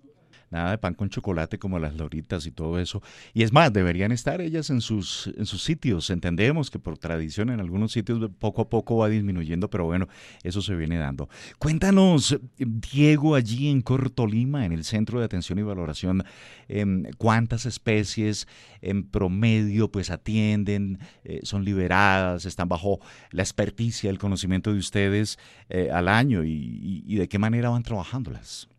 nada 0.53 0.71
de 0.71 0.77
pan 0.77 0.93
con 0.93 1.09
chocolate 1.09 1.59
como 1.59 1.79
las 1.79 1.95
loritas 1.95 2.45
y 2.45 2.51
todo 2.51 2.79
eso. 2.79 3.01
Y 3.33 3.43
es 3.43 3.51
más, 3.51 3.73
deberían 3.73 4.11
estar 4.11 4.39
ellas 4.39 4.69
en 4.69 4.79
sus, 4.79 5.33
en 5.35 5.45
sus 5.45 5.63
sitios. 5.63 6.09
Entendemos 6.09 6.69
que 6.69 6.79
por 6.79 6.97
tradición 6.97 7.49
en 7.49 7.59
algunos 7.59 7.91
sitios 7.91 8.29
poco 8.39 8.61
a 8.61 8.69
poco 8.69 8.97
va 8.97 9.09
disminuyendo, 9.09 9.69
pero 9.69 9.85
bueno, 9.85 10.07
eso 10.43 10.61
se 10.61 10.75
viene 10.75 10.97
dando. 10.97 11.27
Cuéntanos, 11.59 12.39
Diego, 12.57 13.35
allí 13.35 13.69
en 13.69 13.81
Cortolima, 13.81 14.65
en 14.65 14.71
el 14.71 14.83
Centro 14.83 15.19
de 15.19 15.25
Atención 15.25 15.59
y 15.59 15.63
Valoración, 15.63 16.23
em, 16.67 17.05
¿cuántas 17.17 17.65
especies 17.65 18.47
en 18.81 19.03
promedio 19.03 19.91
pues 19.91 20.11
atienden, 20.11 20.99
eh, 21.23 21.39
son 21.43 21.65
liberadas, 21.65 22.45
están 22.45 22.69
bajo 22.69 22.99
la 23.31 23.43
experticia, 23.43 24.09
el 24.09 24.19
conocimiento 24.19 24.71
de 24.71 24.79
ustedes 24.79 25.39
eh, 25.69 25.89
al 25.91 26.07
año 26.07 26.43
y, 26.43 27.03
y 27.05 27.15
de 27.15 27.27
qué 27.27 27.39
manera 27.39 27.69
van 27.69 27.83
trabajándolas? 27.83 28.69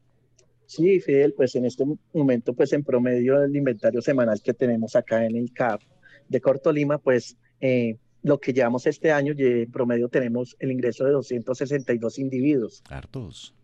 Sí, 0.74 1.00
Fidel, 1.00 1.34
pues 1.34 1.54
en 1.54 1.64
este 1.64 1.84
momento, 2.12 2.54
pues 2.54 2.72
en 2.72 2.82
promedio 2.82 3.40
del 3.40 3.54
inventario 3.54 4.02
semanal 4.02 4.40
que 4.42 4.54
tenemos 4.54 4.96
acá 4.96 5.24
en 5.24 5.36
el 5.36 5.52
CAP 5.52 5.82
de 6.28 6.40
Corto 6.40 6.72
Lima, 6.72 6.98
pues 6.98 7.36
eh, 7.60 7.96
lo 8.22 8.38
que 8.38 8.52
llevamos 8.52 8.86
este 8.86 9.12
año, 9.12 9.34
en 9.36 9.66
promedio 9.66 10.08
tenemos 10.08 10.56
el 10.58 10.72
ingreso 10.72 11.04
de 11.04 11.12
262 11.12 12.18
individuos. 12.18 12.82
Hartos. 12.88 13.54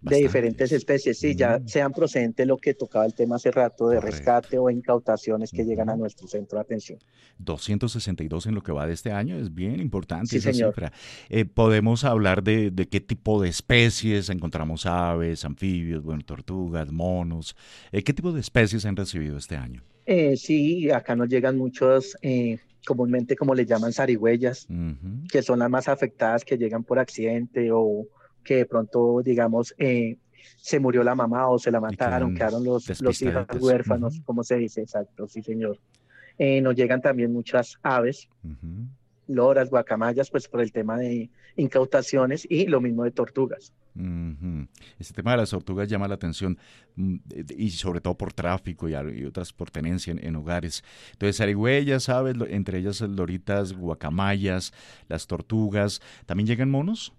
De 0.00 0.16
diferentes 0.16 0.70
especies, 0.70 1.18
sí, 1.18 1.34
ya 1.34 1.60
sean 1.66 1.92
procedentes 1.92 2.46
lo 2.46 2.56
que 2.56 2.74
tocaba 2.74 3.04
el 3.04 3.14
tema 3.14 3.36
hace 3.36 3.50
rato 3.50 3.88
de 3.88 4.00
rescate 4.00 4.58
o 4.58 4.70
incautaciones 4.70 5.50
que 5.50 5.64
llegan 5.64 5.90
a 5.90 5.96
nuestro 5.96 6.28
centro 6.28 6.58
de 6.58 6.62
atención. 6.62 6.98
262 7.38 8.46
en 8.46 8.54
lo 8.54 8.62
que 8.62 8.72
va 8.72 8.86
de 8.86 8.94
este 8.94 9.10
año, 9.10 9.38
es 9.38 9.52
bien 9.54 9.80
importante 9.80 10.36
esa 10.36 10.52
cifra. 10.52 10.92
Eh, 11.28 11.44
podemos 11.44 12.04
hablar 12.04 12.42
de, 12.42 12.72
qué 12.90 13.00
tipo 13.00 13.42
de 13.42 13.48
especies 13.48 14.30
encontramos 14.30 14.86
aves, 14.86 15.44
anfibios, 15.44 16.02
bueno, 16.02 16.22
tortugas, 16.24 16.92
monos. 16.92 17.56
Eh, 17.90 18.02
¿Qué 18.02 18.12
tipo 18.12 18.32
de 18.32 18.40
especies 18.40 18.84
han 18.86 18.96
recibido 18.96 19.36
este 19.36 19.56
año? 19.56 19.82
Eh, 20.06 20.36
sí, 20.36 20.90
acá 20.90 21.16
nos 21.16 21.28
llegan 21.28 21.58
muchos, 21.58 22.16
comúnmente 22.86 23.36
como 23.36 23.54
le 23.54 23.66
llaman 23.66 23.92
zarigüeyas, 23.92 24.68
que 25.30 25.42
son 25.42 25.58
las 25.58 25.68
más 25.68 25.88
afectadas 25.88 26.44
que 26.44 26.56
llegan 26.56 26.84
por 26.84 26.98
accidente 26.98 27.70
o 27.72 28.06
que 28.44 28.56
de 28.56 28.66
pronto, 28.66 29.22
digamos, 29.22 29.74
eh, 29.78 30.16
se 30.56 30.80
murió 30.80 31.02
la 31.02 31.14
mamá 31.14 31.48
o 31.48 31.58
se 31.58 31.70
la 31.70 31.80
mataron, 31.80 32.34
quedaron 32.34 32.64
los, 32.64 33.00
los 33.00 33.22
hijos 33.22 33.46
huérfanos, 33.60 34.20
como 34.24 34.42
se 34.42 34.56
dice, 34.56 34.82
exacto, 34.82 35.26
sí 35.26 35.42
señor. 35.42 35.78
Eh, 36.38 36.60
nos 36.60 36.74
llegan 36.74 37.00
también 37.00 37.32
muchas 37.32 37.78
aves, 37.82 38.28
loras, 39.26 39.70
guacamayas, 39.70 40.30
pues 40.30 40.48
por 40.48 40.60
el 40.60 40.72
tema 40.72 40.96
de 40.96 41.30
incautaciones 41.56 42.46
y 42.48 42.66
lo 42.66 42.80
mismo 42.80 43.04
de 43.04 43.10
tortugas. 43.10 43.72
Este 44.98 45.14
tema 45.14 45.32
de 45.32 45.38
las 45.38 45.50
tortugas 45.50 45.88
llama 45.88 46.06
la 46.06 46.14
atención 46.14 46.56
mm, 46.94 47.16
y 47.56 47.70
sobre 47.70 48.00
todo 48.00 48.16
por 48.16 48.32
tráfico 48.32 48.88
y, 48.88 48.94
otras 49.24 49.52
por 49.52 49.70
tenencia 49.70 50.14
en, 50.16 50.36
hogares. 50.36 50.84
Entonces, 51.12 51.40
arigüeyas, 51.40 52.08
aves, 52.08 52.36
entre 52.48 52.78
ellas 52.78 53.00
loritas, 53.00 53.72
guacamayas, 53.72 54.72
las 55.08 55.26
tortugas. 55.26 56.00
¿También 56.26 56.46
llegan 56.46 56.70
monos? 56.70 57.12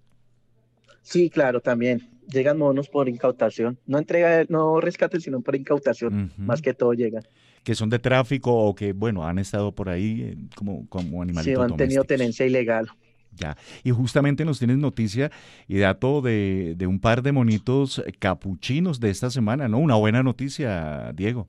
Sí, 1.01 1.29
claro, 1.29 1.61
también. 1.61 2.07
Llegan 2.27 2.57
monos 2.57 2.89
por 2.89 3.09
incautación. 3.09 3.79
No 3.87 3.97
entrega, 3.97 4.45
no 4.49 4.79
rescate, 4.79 5.19
sino 5.19 5.41
por 5.41 5.55
incautación. 5.55 6.31
Más 6.37 6.61
que 6.61 6.73
todo 6.73 6.93
llegan. 6.93 7.23
Que 7.63 7.75
son 7.75 7.89
de 7.89 7.99
tráfico 7.99 8.53
o 8.53 8.75
que, 8.75 8.93
bueno, 8.93 9.25
han 9.25 9.39
estado 9.39 9.73
por 9.73 9.89
ahí 9.89 10.21
eh, 10.21 10.37
como, 10.55 10.87
como 10.87 11.21
animalitos 11.21 11.65
Sí, 11.65 11.71
han 11.71 11.77
tenido 11.77 12.03
tenencia 12.03 12.45
ilegal. 12.45 12.87
Ya. 13.35 13.57
Y 13.83 13.91
justamente 13.91 14.45
nos 14.45 14.59
tienes 14.59 14.77
noticia 14.77 15.31
y 15.67 15.79
dato 15.79 16.21
de, 16.21 16.75
de 16.77 16.87
un 16.87 16.99
par 16.99 17.23
de 17.23 17.31
monitos 17.31 18.03
capuchinos 18.19 18.99
de 18.99 19.09
esta 19.09 19.29
semana, 19.29 19.67
¿no? 19.67 19.79
Una 19.79 19.95
buena 19.95 20.23
noticia, 20.23 21.11
Diego. 21.15 21.47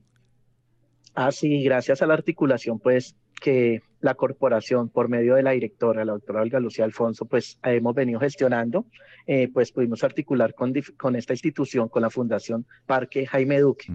Ah, 1.13 1.31
sí, 1.31 1.63
gracias 1.63 2.01
a 2.01 2.07
la 2.07 2.13
articulación, 2.13 2.79
pues, 2.79 3.15
que 3.41 3.81
la 3.99 4.15
corporación, 4.15 4.89
por 4.89 5.09
medio 5.09 5.35
de 5.35 5.43
la 5.43 5.51
directora, 5.51 6.05
la 6.05 6.13
doctora 6.13 6.41
Olga 6.41 6.59
Lucía 6.59 6.85
Alfonso, 6.85 7.25
pues 7.25 7.59
hemos 7.63 7.93
venido 7.93 8.19
gestionando, 8.19 8.85
eh, 9.27 9.49
pues 9.51 9.71
pudimos 9.71 10.03
articular 10.03 10.53
con, 10.53 10.73
con, 10.97 11.15
esta 11.15 11.33
institución, 11.33 11.89
con 11.89 12.01
la 12.01 12.09
Fundación 12.09 12.65
Parque 12.85 13.25
Jaime 13.25 13.59
Duque, 13.59 13.87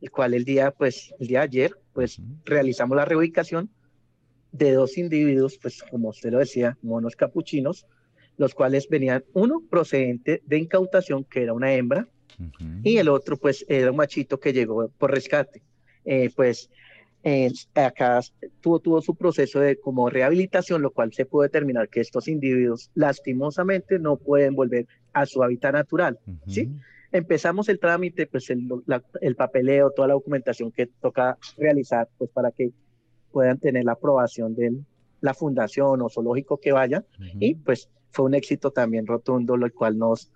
el 0.00 0.10
cual 0.10 0.34
el 0.34 0.44
día, 0.44 0.70
pues, 0.70 1.14
el 1.20 1.28
día 1.28 1.40
de 1.40 1.44
ayer, 1.44 1.78
pues 1.92 2.20
realizamos 2.44 2.96
la 2.96 3.04
reubicación 3.04 3.70
de 4.52 4.72
dos 4.72 4.98
individuos, 4.98 5.58
pues 5.60 5.82
como 5.82 6.08
usted 6.08 6.32
lo 6.32 6.38
decía, 6.38 6.76
monos 6.82 7.16
capuchinos, 7.16 7.86
los 8.38 8.54
cuales 8.54 8.88
venían, 8.88 9.24
uno 9.32 9.62
procedente 9.68 10.42
de 10.44 10.58
incautación, 10.58 11.24
que 11.24 11.42
era 11.42 11.52
una 11.52 11.72
hembra, 11.72 12.08
y 12.82 12.98
el 12.98 13.08
otro, 13.08 13.38
pues, 13.38 13.64
era 13.66 13.90
un 13.90 13.96
machito 13.96 14.38
que 14.38 14.52
llegó 14.52 14.88
por 14.98 15.10
rescate. 15.10 15.62
Eh, 16.06 16.30
pues 16.34 16.70
acá 17.74 18.20
tuvo, 18.60 18.78
tuvo 18.78 19.02
su 19.02 19.16
proceso 19.16 19.58
de 19.58 19.80
como 19.80 20.08
rehabilitación, 20.08 20.80
lo 20.80 20.92
cual 20.92 21.12
se 21.12 21.26
pudo 21.26 21.42
determinar 21.42 21.88
que 21.88 22.00
estos 22.00 22.28
individuos 22.28 22.90
lastimosamente 22.94 23.98
no 23.98 24.16
pueden 24.16 24.54
volver 24.54 24.86
a 25.12 25.26
su 25.26 25.42
hábitat 25.42 25.72
natural, 25.72 26.18
¿sí? 26.46 26.70
Empezamos 27.10 27.68
el 27.68 27.80
trámite, 27.80 28.26
pues 28.26 28.50
el, 28.50 28.68
el, 29.20 29.34
papeleo, 29.34 29.90
toda 29.90 30.08
la 30.08 30.14
documentación 30.14 30.70
que 30.70 30.86
toca 30.86 31.36
realizar, 31.56 32.08
pues 32.18 32.30
para 32.30 32.50
que 32.52 32.70
puedan 33.32 33.58
tener 33.58 33.84
la 33.84 33.92
aprobación 33.92 34.54
de 34.54 34.76
la 35.20 35.34
fundación 35.34 36.02
o 36.02 36.08
zoológico 36.08 36.58
que 36.58 36.72
vaya, 36.72 37.04
y 37.40 37.54
pues 37.54 37.88
fue 38.10 38.26
un 38.26 38.34
éxito 38.34 38.70
también 38.70 39.06
rotundo, 39.06 39.56
lo 39.56 39.72
cual 39.72 39.98
nos 39.98 40.30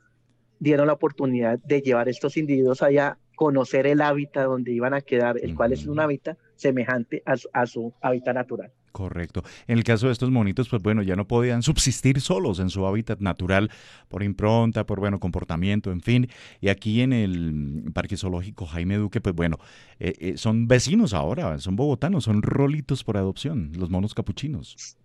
dieron 0.58 0.88
la 0.88 0.94
oportunidad 0.94 1.58
de 1.60 1.82
llevar 1.82 2.08
estos 2.08 2.36
individuos 2.36 2.82
allá, 2.82 3.18
conocer 3.40 3.86
el 3.86 4.02
hábitat 4.02 4.44
donde 4.44 4.70
iban 4.70 4.92
a 4.92 5.00
quedar, 5.00 5.38
el 5.42 5.54
cual 5.54 5.72
es 5.72 5.86
un 5.86 5.98
hábitat 5.98 6.36
semejante 6.56 7.22
a 7.24 7.64
su, 7.66 7.94
hábitat 8.02 8.34
natural. 8.34 8.70
Correcto. 8.92 9.42
En 9.66 9.78
el 9.78 9.84
caso 9.84 10.08
de 10.08 10.12
estos 10.12 10.30
monitos, 10.30 10.68
pues 10.68 10.82
bueno, 10.82 11.00
ya 11.00 11.16
no 11.16 11.26
podían 11.26 11.62
subsistir 11.62 12.20
solos 12.20 12.60
en 12.60 12.68
su 12.68 12.86
hábitat 12.86 13.20
natural 13.20 13.70
por 14.08 14.22
impronta, 14.22 14.84
por 14.84 15.00
bueno, 15.00 15.20
comportamiento, 15.20 15.90
en 15.90 16.02
fin. 16.02 16.28
Y 16.60 16.68
aquí 16.68 17.00
en 17.00 17.14
el 17.14 17.90
Parque 17.94 18.18
Zoológico 18.18 18.66
Jaime 18.66 18.98
Duque, 18.98 19.22
pues 19.22 19.34
bueno, 19.34 19.56
eh, 20.00 20.12
eh, 20.18 20.36
son 20.36 20.68
vecinos 20.68 21.14
ahora, 21.14 21.58
son 21.60 21.76
bogotanos, 21.76 22.24
son 22.24 22.42
rolitos 22.42 23.04
por 23.04 23.16
adopción, 23.16 23.72
los 23.74 23.88
monos 23.88 24.12
capuchinos. 24.12 24.98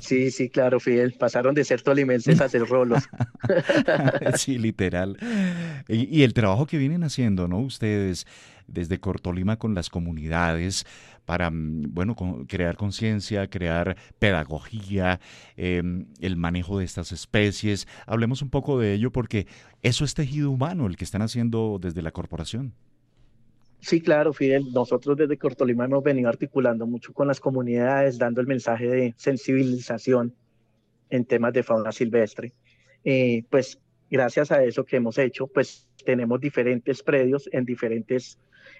Sí, 0.00 0.30
sí, 0.30 0.48
claro, 0.48 0.80
Fidel. 0.80 1.14
Pasaron 1.18 1.54
de 1.54 1.64
ser 1.64 1.82
tolimenses 1.82 2.40
a 2.40 2.48
ser 2.48 2.66
rolos. 2.66 3.04
sí, 4.36 4.58
literal. 4.58 5.16
Y, 5.88 6.22
el 6.22 6.34
trabajo 6.34 6.66
que 6.66 6.78
vienen 6.78 7.04
haciendo, 7.04 7.48
¿no? 7.48 7.60
Ustedes 7.60 8.26
desde 8.66 9.00
Cortolima 9.00 9.58
con 9.58 9.74
las 9.74 9.90
comunidades 9.90 10.86
para, 11.24 11.50
mm, 11.50 11.94
bueno, 11.94 12.16
crear 12.48 12.76
conciencia, 12.76 13.48
crear 13.48 13.96
pedagogía, 14.18 15.20
em, 15.56 16.06
el 16.20 16.36
manejo 16.36 16.78
de 16.78 16.84
estas 16.84 17.12
especies. 17.12 17.86
Hablemos 18.06 18.42
un 18.42 18.50
poco 18.50 18.78
de 18.78 18.94
ello 18.94 19.10
porque 19.12 19.46
eso 19.82 20.04
es 20.04 20.14
tejido 20.14 20.50
humano 20.50 20.86
el 20.86 20.96
que 20.96 21.04
están 21.04 21.22
haciendo 21.22 21.78
desde 21.80 22.02
la 22.02 22.12
corporación. 22.12 22.74
Sí, 23.82 24.00
claro, 24.00 24.32
Fidel. 24.32 24.72
Nosotros 24.72 25.16
desde 25.16 25.36
Cortolima 25.36 25.84
hemos 25.84 26.04
venido 26.04 26.28
articulando 26.28 26.86
mucho 26.86 27.12
con 27.12 27.26
las 27.26 27.40
comunidades, 27.40 28.16
dando 28.16 28.40
el 28.40 28.46
mensaje 28.46 28.86
de 28.86 29.14
sensibilización 29.16 30.34
en 31.10 31.24
temas 31.24 31.52
de 31.52 31.64
fauna 31.64 31.90
silvestre. 31.90 32.52
Eh, 33.04 33.42
pues 33.50 33.80
gracias 34.08 34.52
a 34.52 34.62
eso 34.62 34.84
que 34.84 34.96
hemos 34.96 35.18
hecho, 35.18 35.48
pues 35.48 35.88
tenemos 36.04 36.40
diferentes 36.40 37.02
predios 37.02 37.48
en 37.52 37.64
diferentes 37.64 38.38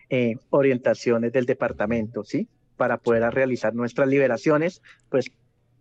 eh, 0.09 0.37
orientaciones 0.51 1.33
del 1.33 1.47
departamento, 1.47 2.23
¿sí? 2.23 2.49
Para 2.77 2.99
poder 2.99 3.29
realizar 3.35 3.75
nuestras 3.75 4.09
liberaciones, 4.09 4.83
pues 5.09 5.33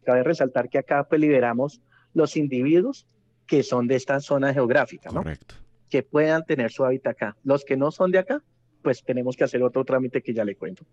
cabe 0.03 0.23
resaltar 0.23 0.67
que 0.67 0.79
acá 0.79 1.03
pues 1.07 1.21
liberamos 1.21 1.79
los 2.15 2.35
individuos 2.37 3.05
que 3.45 3.61
son 3.61 3.87
de 3.87 3.97
esta 3.97 4.19
zona 4.19 4.51
geográfica, 4.51 5.11
¿no? 5.11 5.21
Correcto. 5.21 5.55
Que 5.91 6.01
puedan 6.01 6.43
tener 6.43 6.71
su 6.71 6.83
hábitat 6.85 7.15
acá. 7.15 7.37
Los 7.43 7.63
que 7.65 7.77
no 7.77 7.91
son 7.91 8.11
de 8.11 8.17
acá, 8.17 8.41
pues 8.81 9.03
tenemos 9.03 9.35
que 9.35 9.43
hacer 9.43 9.63
otro 9.63 9.83
trámite 9.85 10.21
que 10.21 10.33
ya 10.33 10.43
le 10.43 10.55
cuento. 10.55 10.85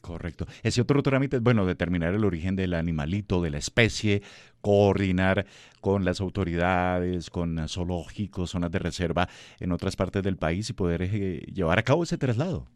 Correcto. 0.00 0.46
Ese 0.62 0.80
otro 0.80 1.02
trámite 1.02 1.36
es, 1.36 1.42
bueno, 1.42 1.66
determinar 1.66 2.14
el 2.14 2.24
origen 2.24 2.56
del 2.56 2.74
animalito, 2.74 3.42
de 3.42 3.50
la 3.50 3.58
especie, 3.58 4.22
coordinar 4.62 5.46
con 5.80 6.04
las 6.04 6.20
autoridades, 6.20 7.28
con 7.30 7.68
zoológicos, 7.68 8.50
zonas 8.50 8.70
de 8.70 8.78
reserva 8.78 9.28
en 9.58 9.72
otras 9.72 9.96
partes 9.96 10.22
del 10.22 10.36
país 10.36 10.70
y 10.70 10.72
poder 10.72 11.02
eh, 11.02 11.40
llevar 11.52 11.78
a 11.78 11.82
cabo 11.82 12.02
ese 12.02 12.16
traslado. 12.16 12.66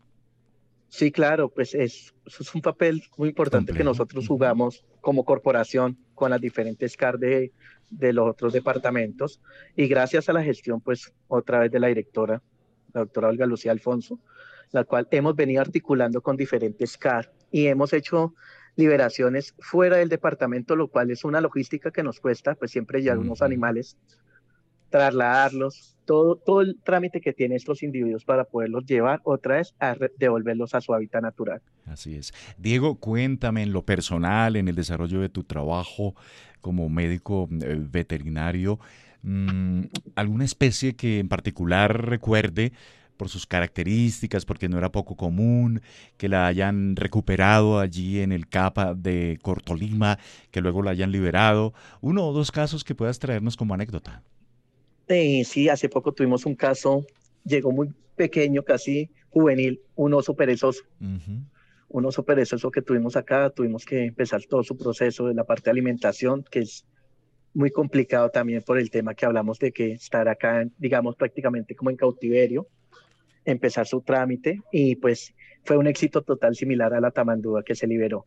Sí, 0.89 1.11
claro, 1.11 1.49
pues 1.49 1.75
es, 1.75 2.15
es 2.27 2.55
un 2.55 2.61
papel 2.61 3.03
muy 3.17 3.31
importante 3.31 3.73
que 3.73 3.83
nosotros 3.83 4.29
jugamos 4.29 4.85
como 5.01 5.25
corporación 5.25 5.99
con 6.15 6.31
las 6.31 6.41
diferentes 6.41 6.97
CAR 6.97 7.19
de, 7.19 7.53
de 7.91 8.13
los 8.13 8.31
otros 8.31 8.53
departamentos 8.53 9.41
y 9.75 9.89
gracias 9.89 10.29
a 10.29 10.33
la 10.33 10.45
gestión, 10.45 10.81
pues 10.81 11.13
otra 11.27 11.59
vez 11.59 11.73
de 11.73 11.81
la 11.81 11.89
directora, 11.89 12.43
la 12.93 13.01
doctora 13.01 13.29
Olga 13.29 13.47
Lucía 13.47 13.73
Alfonso, 13.73 14.21
la 14.71 14.85
cual 14.85 15.09
hemos 15.11 15.37
venido 15.37 15.61
articulando 15.61 16.21
con 16.21 16.37
diferentes 16.37 16.97
CAR 16.97 17.33
y 17.51 17.67
hemos 17.67 17.93
hecho 17.93 18.35
liberaciones 18.77 19.55
fuera 19.59 19.99
del 19.99 20.09
departamento, 20.09 20.77
lo 20.77 20.89
cual 20.89 21.11
es 21.11 21.25
una 21.25 21.41
logística 21.41 21.91
que 21.91 22.03
nos 22.03 22.21
cuesta, 22.21 22.55
pues 22.55 22.73
siempre 22.73 23.03
llevar 23.03 23.19
unos 23.19 23.43
animales, 23.43 23.97
trasladarlos, 24.91 25.97
todo, 26.05 26.37
todo 26.37 26.61
el 26.61 26.79
trámite 26.85 27.21
que 27.21 27.33
tienen 27.33 27.57
estos 27.57 27.83
individuos 27.83 28.25
para 28.25 28.45
poderlos 28.45 28.85
llevar 28.87 29.21
otra 29.25 29.57
vez 29.57 29.75
a 29.81 29.97
devolverlos 30.19 30.75
a 30.75 30.81
su 30.81 30.93
hábitat 30.93 31.23
natural. 31.23 31.63
Así 31.87 32.17
es. 32.17 32.33
Diego, 32.59 32.97
cuéntame 32.97 33.63
en 33.63 33.73
lo 33.73 33.83
personal, 33.85 34.57
en 34.57 34.69
el 34.69 34.75
desarrollo 34.75 35.21
de 35.21 35.29
tu 35.29 35.45
trabajo 35.45 36.15
como 36.61 36.89
médico 36.89 37.49
eh, 37.61 37.77
veterinario, 37.79 38.79
mm, 39.23 39.83
alguna 40.15 40.45
especie 40.45 40.97
que 40.97 41.19
en 41.19 41.29
particular 41.29 42.09
recuerde 42.09 42.73
por 43.17 43.29
sus 43.29 43.47
características, 43.47 44.45
porque 44.45 44.69
no 44.69 44.79
era 44.79 44.93
poco 44.93 45.17
común 45.17 45.81
que 46.17 46.29
la 46.29 46.47
hayan 46.47 46.97
recuperado 46.97 47.79
allí 47.79 48.21
en 48.21 48.33
el 48.33 48.49
CAPA 48.49 48.95
de 48.95 49.39
Cortolima, 49.43 50.19
que 50.51 50.61
luego 50.61 50.83
la 50.83 50.93
hayan 50.93 51.13
liberado. 51.13 51.75
Uno 52.01 52.27
o 52.27 52.33
dos 52.33 52.51
casos 52.51 52.85
que 52.85 52.95
puedas 52.95 53.19
traernos 53.19 53.57
como 53.57 53.75
anécdota. 53.75 54.23
Eh, 55.09 55.45
sí, 55.45 55.69
hace 55.69 55.89
poco 55.89 56.13
tuvimos 56.13 56.47
un 56.47 56.55
caso, 56.55 57.05
llegó 57.45 57.73
muy 57.73 57.93
pequeño, 58.17 58.63
casi 58.63 59.11
juvenil, 59.31 59.81
un 59.97 60.15
oso 60.15 60.35
perezoso. 60.35 60.85
Un 61.89 62.07
oso 62.07 62.25
perezoso 62.25 62.71
que 62.71 62.83
tuvimos 62.83 63.17
acá, 63.17 63.51
tuvimos 63.51 63.85
que 63.85 64.05
empezar 64.05 64.43
todo 64.49 64.63
su 64.63 64.77
proceso 64.77 65.27
de 65.27 65.35
la 65.35 65.45
parte 65.45 65.65
de 65.65 65.73
alimentación, 65.73 66.45
que 66.51 66.61
es 66.61 66.85
muy 67.53 67.71
complicado 67.71 68.31
también 68.31 68.63
por 68.63 68.79
el 68.79 68.91
tema 68.91 69.15
que 69.15 69.27
hablamos 69.27 69.59
de 69.59 69.73
que 69.73 69.93
estar 69.93 70.29
acá, 70.29 70.67
digamos, 70.79 71.15
prácticamente 71.17 71.75
como 71.75 71.91
en 71.91 71.97
cautiverio, 71.97 72.67
empezar 73.45 73.87
su 73.87 74.01
trámite 74.01 74.61
y 74.73 74.97
pues 74.97 75.35
fue 75.65 75.77
un 75.77 75.87
éxito 75.87 76.23
total 76.23 76.55
similar 76.55 76.95
a 76.95 77.01
la 77.01 77.11
tamandúa 77.11 77.63
que 77.63 77.75
se 77.75 77.87
liberó. 77.87 78.27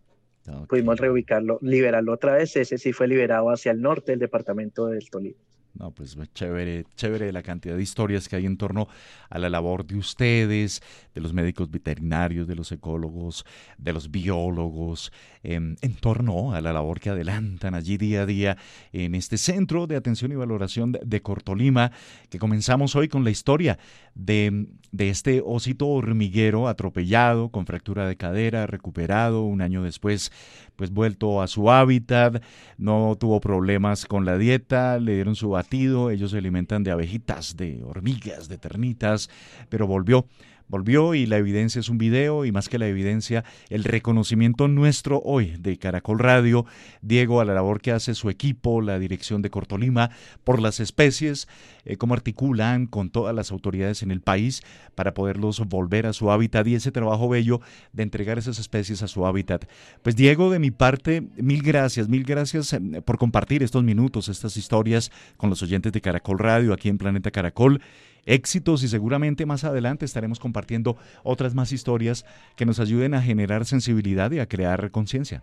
Pudimos 0.69 0.97
reubicarlo, 0.97 1.60
liberarlo 1.62 2.13
otra 2.13 2.36
vez, 2.36 2.56
ese 2.56 2.77
sí 2.77 2.93
fue 2.93 3.08
liberado 3.08 3.49
hacia 3.49 3.71
el 3.71 3.82
norte 3.82 4.13
del 4.13 4.19
departamento 4.19 4.88
del 4.88 5.10
Tolima. 5.10 5.36
No, 5.77 5.91
pues 5.91 6.17
chévere, 6.34 6.86
chévere 6.95 7.32
la 7.32 7.43
cantidad 7.43 7.75
de 7.75 7.84
historias 7.84 8.27
que 8.27 8.36
hay 8.36 8.47
en 8.47 8.58
torno 8.58 8.88
a 9.30 9.38
la 9.38 9.47
labor 9.47 9.86
de 9.86 9.95
ustedes, 9.95 10.82
de 11.13 11.21
los 11.21 11.34
médicos 11.34 11.69
veterinarios, 11.69 12.47
de 12.47 12.56
los 12.56 12.71
ecólogos, 12.71 13.45
de 13.77 13.93
los 13.93 14.10
biólogos, 14.10 15.12
em, 15.43 15.75
en 15.82 15.93
torno 15.95 16.53
a 16.53 16.62
la 16.62 16.73
labor 16.73 16.99
que 16.99 17.12
adelantan 17.12 17.75
allí 17.75 17.97
día 17.97 18.23
a 18.23 18.25
día 18.25 18.58
en 18.91 19.13
este 19.13 19.38
centro 19.38 19.86
de 19.86 19.97
atención 19.97 20.32
y 20.32 20.36
valoración 20.36 20.93
de, 20.93 21.21
Cortolima, 21.21 21.91
que 22.30 22.39
comenzamos 22.39 22.95
hoy 22.95 23.08
con 23.08 23.23
la 23.23 23.30
historia 23.30 23.77
de, 24.17 24.67
de 24.91 25.10
este 25.10 25.41
osito 25.45 25.88
hormiguero 25.88 26.67
atropellado, 26.67 27.49
con 27.49 27.65
fractura 27.65 28.08
de 28.08 28.17
cadera, 28.17 28.67
recuperado 28.67 29.43
un 29.43 29.62
año 29.62 29.84
después, 29.84 30.32
pues 30.75 30.91
vuelto 30.91 31.41
a 31.41 31.47
su 31.47 31.71
hábitat, 31.71 32.43
no 32.77 33.15
tuvo 33.19 33.39
problemas 33.39 34.06
con 34.06 34.25
la 34.25 34.38
dieta, 34.38 34.99
le 34.99 35.15
dieron 35.15 35.36
su 35.36 35.56
ellos 36.10 36.32
se 36.32 36.38
alimentan 36.38 36.84
de 36.84 36.91
abejitas, 36.91 37.56
de 37.56 37.84
hormigas, 37.84 38.49
de 38.49 38.58
termitas, 38.58 39.30
pero 39.69 39.88
volvió 39.88 40.27
volvió 40.67 41.13
y 41.13 41.25
la 41.25 41.38
evidencia 41.38 41.80
es 41.80 41.89
un 41.89 41.97
video 41.97 42.45
y 42.45 42.51
más 42.51 42.69
que 42.69 42.77
la 42.77 42.88
evidencia, 42.88 43.43
el 43.69 43.84
reconocimiento 43.84 44.67
nuestro 44.67 45.21
hoy 45.23 45.56
de 45.60 45.77
Caracol 45.77 46.19
Radio, 46.19 46.65
Diego, 47.01 47.41
a 47.41 47.45
la 47.45 47.53
labor 47.53 47.82
que 47.82 47.91
hace 47.91 48.13
su 48.15 48.30
equipo, 48.30 48.82
la 48.82 48.99
dirección 48.99 49.41
de 49.41 49.49
Cortolima, 49.49 50.12
por 50.43 50.62
las 50.62 50.80
especies, 50.80 51.47
eh, 51.86 51.97
cómo 51.97 52.13
articulan 52.13 52.88
con 52.88 53.10
todas 53.10 53.34
las 53.34 53.51
autoridades 53.51 54.03
en 54.03 54.12
el 54.12 54.21
país 54.21 54.62
para 54.95 55.13
poderlos 55.13 55.60
volver 55.67 56.06
a 56.06 56.13
su 56.13 56.32
hábitat 56.32 56.67
y 56.67 56.75
ese 56.75 56.91
trabajo 56.91 57.30
bello 57.30 57.62
de 57.93 58.03
entregar 58.03 58.38
esas 58.38 58.60
especies 58.60 59.01
a 59.03 59.08
su 59.08 59.25
hábitat. 59.25 59.65
Pues 60.01 60.15
Diego, 60.15 60.49
de 60.49 60.60
mi 60.60 60.71
parte, 60.71 61.27
mil 61.38 61.62
gracias, 61.62 62.10
mil 62.10 62.23
gracias 62.23 62.73
eh, 62.73 62.80
por 63.06 63.17
compartir 63.17 63.63
estos 63.63 63.84
minutos, 63.84 64.30
estas 64.30 64.58
historias 64.58 65.12
con 65.38 65.49
los 65.49 65.62
oyentes 65.62 65.91
de 65.93 66.01
Caracol 66.01 66.39
Radio 66.39 66.73
aquí 66.73 66.89
en 66.89 66.97
Planeta 66.97 67.32
Caracol 67.32 67.82
éxitos 68.28 68.84
y 68.84 68.88
seguramente 68.88 69.48
más 69.48 69.63
adelante 69.63 70.06
estaremos 70.06 70.40
compartiendo 70.40 70.98
otras 71.24 71.56
más 71.56 71.72
historias 71.72 72.26
que 72.56 72.66
nos 72.66 72.80
ayuden 72.80 73.16
a 73.16 73.22
generar 73.22 73.66
sensibilidad 73.66 74.32
y 74.32 74.40
a 74.40 74.48
crear 74.48 74.92
conciencia. 74.92 75.42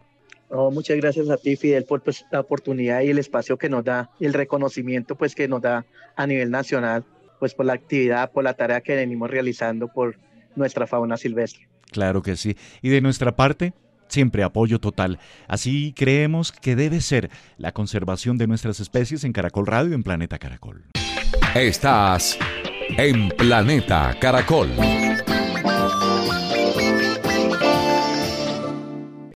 Oh, 0.50 0.70
muchas 0.70 0.98
gracias 0.98 1.28
a 1.30 1.36
ti, 1.36 1.56
Fidel, 1.56 1.84
por 1.84 2.02
pues, 2.02 2.24
la 2.30 2.40
oportunidad 2.40 3.00
y 3.00 3.08
el 3.08 3.18
espacio 3.18 3.56
que 3.56 3.68
nos 3.68 3.84
da 3.84 4.10
y 4.20 4.26
el 4.26 4.34
reconocimiento 4.34 5.16
pues, 5.16 5.34
que 5.34 5.48
nos 5.48 5.62
da 5.62 5.84
a 6.14 6.26
nivel 6.26 6.50
nacional, 6.50 7.04
pues 7.40 7.54
por 7.54 7.66
la 7.66 7.72
actividad, 7.72 8.30
por 8.30 8.44
la 8.44 8.54
tarea 8.54 8.80
que 8.80 8.94
venimos 8.94 9.30
realizando 9.30 9.88
por 9.88 10.16
nuestra 10.54 10.86
fauna 10.86 11.16
silvestre. 11.16 11.66
Claro 11.90 12.22
que 12.22 12.36
sí. 12.36 12.56
Y 12.82 12.90
de 12.90 13.00
nuestra 13.00 13.34
parte, 13.34 13.72
siempre 14.08 14.42
apoyo 14.42 14.78
total. 14.78 15.18
Así 15.48 15.92
creemos 15.96 16.52
que 16.52 16.76
debe 16.76 17.00
ser 17.00 17.30
la 17.56 17.72
conservación 17.72 18.38
de 18.38 18.46
nuestras 18.46 18.80
especies 18.80 19.24
en 19.24 19.32
Caracol 19.32 19.66
Radio 19.66 19.94
en 19.94 20.02
Planeta 20.02 20.38
Caracol. 20.38 20.84
Estás 21.54 22.38
en 22.96 23.28
Planeta 23.30 24.14
Caracol. 24.20 24.70